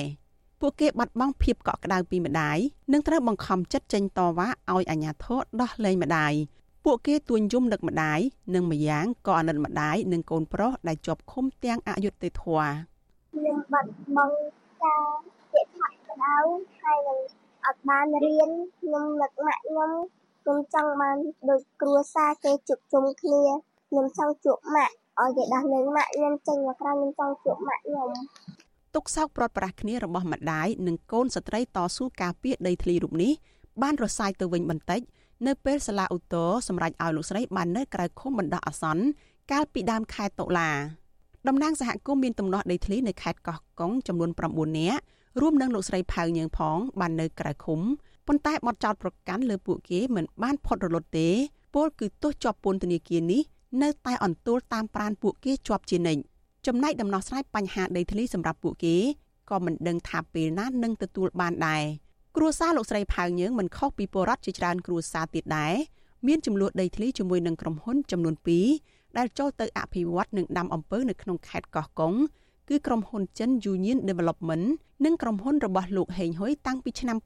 [0.61, 2.59] ពួកគេបាត់បង់ភាពកក់ក្ដៅពីម្ដាយ
[2.93, 6.33] និងត្រូវបង្ខំចិត្តចេញតវ៉ាឲ្យអាជ្ញាធរដោះលែងម្ដាយ
[6.85, 8.21] ពួកគេទួញយំនឹកម្ដាយ
[8.55, 12.71] និងម្យ៉ាងក៏អាណិតម្ដាយនិងកូនប្រុសដែលជាប់ឃុំទាំងអយុត្តិធម៌
[13.33, 14.37] ខ្ញុំបាត់បង់
[14.83, 15.03] ការ
[15.53, 16.37] ពាក្យថាក្ដៅ
[16.83, 17.19] ហើយនឹង
[17.67, 19.91] អត់បានរៀនខ្ញុំនឹកម៉ាក់ខ្ញុំ
[20.43, 21.17] ខ្ញុំចង់បាន
[21.51, 23.43] ដូចគ្រួសារគេជួបជុំគ្នា
[23.89, 28.11] ខ្ញុំចង់ជួបម៉ាក់ឲ្យគេដោះលែងម៉ាក់ខ្ញុំចេញមកក្រៅខ្ញុំចង់ជួបម៉ាក់ខ្ញុំ
[28.95, 33.33] ទុកសោកប្រត់ប្រាស់គ្នារបស់ម្ដាយនិងកូនស្ត្រីតស៊ូការពារដីធ្លីរូបនេះ
[33.83, 35.01] បានរសាយទៅវិញបន្តិច
[35.47, 39.05] នៅពេលសាលាឧទ្ធរសម្រេចឲ្យលោកស្រីបាននៅក្រៅឃុំបណ្ដោះអាសន្ន
[39.53, 40.71] កាលពីដើមខែតុលា
[41.49, 45.01] តំណាងសហគមន៍មានទំនាស់ដីធ្លីនៅខេត្តកោះកុងចំនួន9នាក់
[45.41, 47.81] រួមនឹងលោកស្រីផៅញើងផងបាននៅក្រៅឃុំ
[48.27, 51.29] ប៉ុន្តែបទចោទប្រកាន់លើពួកគេមិនបានផុតរលត់ទេ
[51.75, 53.43] ពលគឺទោសជាប់ពន្ធនាគារនេះ
[53.83, 56.23] នៅតែអន្ទោលតាមប្រានពួកគេជាប់ជានិច្ច
[56.67, 58.97] ចំណែកដំណោះស្រាយបញ្ហាដីធ្លីសម្រាប់ពួកគេ
[59.51, 61.83] ក៏មិនដឹងថាពេលណានឹងទទួលបានដែរ
[62.37, 65.75] គ្រួសារលោកស្រីផៅញើងមិនខុសពីពលរដ្ឋជាច្រើនគ្រួសារទៀតដែរ
[66.27, 68.35] មានចំនួនដីធ្លីជាមួយនឹងក្រុមហ៊ុនចំនួន
[68.77, 72.15] 2ដែលចូលទៅអភិវឌ្ឍនិងដាំអំពៅនៅក្នុងខេត្តកោះកុង
[72.69, 74.67] គឺក្រុមហ៊ុនចិន Union Development
[75.05, 77.17] និងក្រុមហ៊ុនរបស់លោកហេងហ៊ុយតាំងពីឆ្នាំ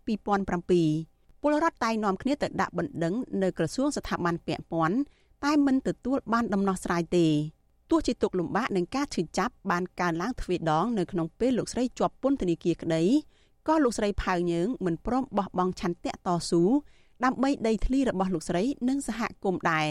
[0.57, 4.97] 2007ពលរដ្ឋតែងនាំគ្នាទៅដាក់បណ្ដឹងនៅក្រសួងស្ថាប័នពាក់ព័ន្ធ
[5.45, 7.27] តែមិនទទួលបានដំណោះស្រាយទេ
[7.91, 13.03] ទោះជាទុកលំបាកនឹងការឈឺចាប់បានកើនឡើងទ្វេដងនៅក្នុងពេលលោកស្រីជាប់ពន្ធនាគារក្តី
[13.69, 16.63] ក៏លោកស្រីផៅញើងមិនព្រមបោះបង់ឆន្ទៈតស៊ូ
[17.25, 19.89] ដើម្បីដីធ្លីរបស់លោកស្រីនិងសហគមន៍ដែរ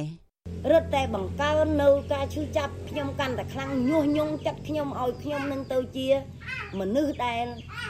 [0.72, 6.08] រត់តែបង្កើននៅការឈឺចាប់ខ្ញុំកាន់តែខ្លាំងញុះញង់ចិត្តខ្ញុំឲ្យខ្ញុំនឹងទៅជា
[6.80, 7.46] មនុស្សដែល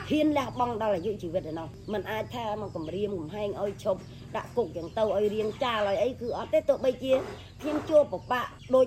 [0.10, 4.02] ហ៊ានលះបង់ដល់អាយុជីវិតឯណោះมันអាចថាមកគម្រាមកំហែងឲ្យឈប់
[4.36, 7.14] ដាក់គុកយ៉ាងទៅឲ្យរៀងចាលឲ្យអីគឺអត់ទេទោះបីជា
[7.62, 8.86] ខ្ញុំជួបពិបាកដូច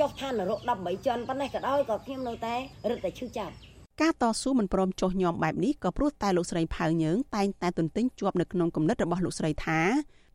[0.00, 2.54] ចុះឋាននរក13ជាន់ប៉ុណ្ណេះក៏ដោយក៏ខ្ញុំនៅតែ
[2.90, 3.54] រត់តែឈឺចាប់
[4.02, 9.80] ការតស៊ូមិនព្រមចុះញោមបែបនេះក៏ព្រោះតែលោកស្រីផៅញើង តែងតែទន្ទិញជាប់នៅក្នុងគំនិតរបស់លោកស្រីថា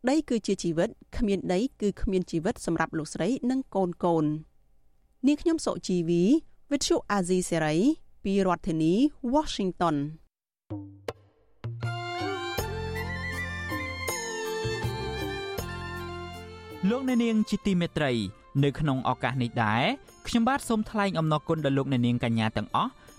[0.09, 4.25] ដីគឺជាជីវិតគ្មានដីគឺគ្មានជីវិតសម្រាប់លោកស្រីនិងកូនកូន
[5.27, 6.23] នាងខ្ញុំសុជីវី
[6.71, 7.79] Vithu Azizi Serai
[8.23, 8.93] ពីរដ្ឋធានី
[9.33, 9.95] Washington
[16.89, 18.11] លោកអ្នកនាងជាទីមេត្រី
[18.63, 19.83] នៅក្នុងឱកាសនេះដែរ
[20.27, 22.91] ខ្ញុំបាទសូមថ្លែងអំណរគុណដល់លោកអ្នកនាងកញ្ញាទាំងអស់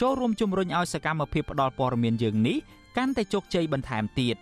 [0.00, 2.58] ចូលរួមជំរុញឲ្យសកម្មភាពផ្តល់ព័ត៌មានយើងនេះ
[2.96, 4.36] កាន់តែជោគជ័យបន្ថែមទៀត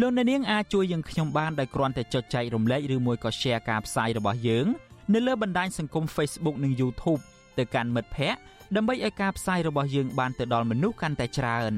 [0.00, 4.66] លោកអ្នកនាងអាចជួយយើងខ្ញុំបានដោយគ្រាន់តែចុចចែករំលែកឬមួយក៏ Share ការផ្សាយរបស់យើង
[5.14, 7.20] នៅលើបណ្ដាញសង្គម Facebook និង YouTube
[7.58, 8.40] ទៅកាន់មិត្តភ័ក្តិ
[8.76, 11.74] ដើម្បីឲ្យការផ្សាយរបស់យើងបានទៅដល់មនុស្សកាន់តែច្រើន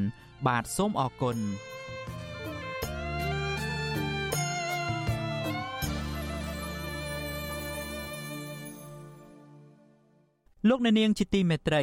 [0.47, 1.37] បាទសូមអរគុណ
[10.69, 11.83] លោកអ្នកនាងជាទីមេត្រី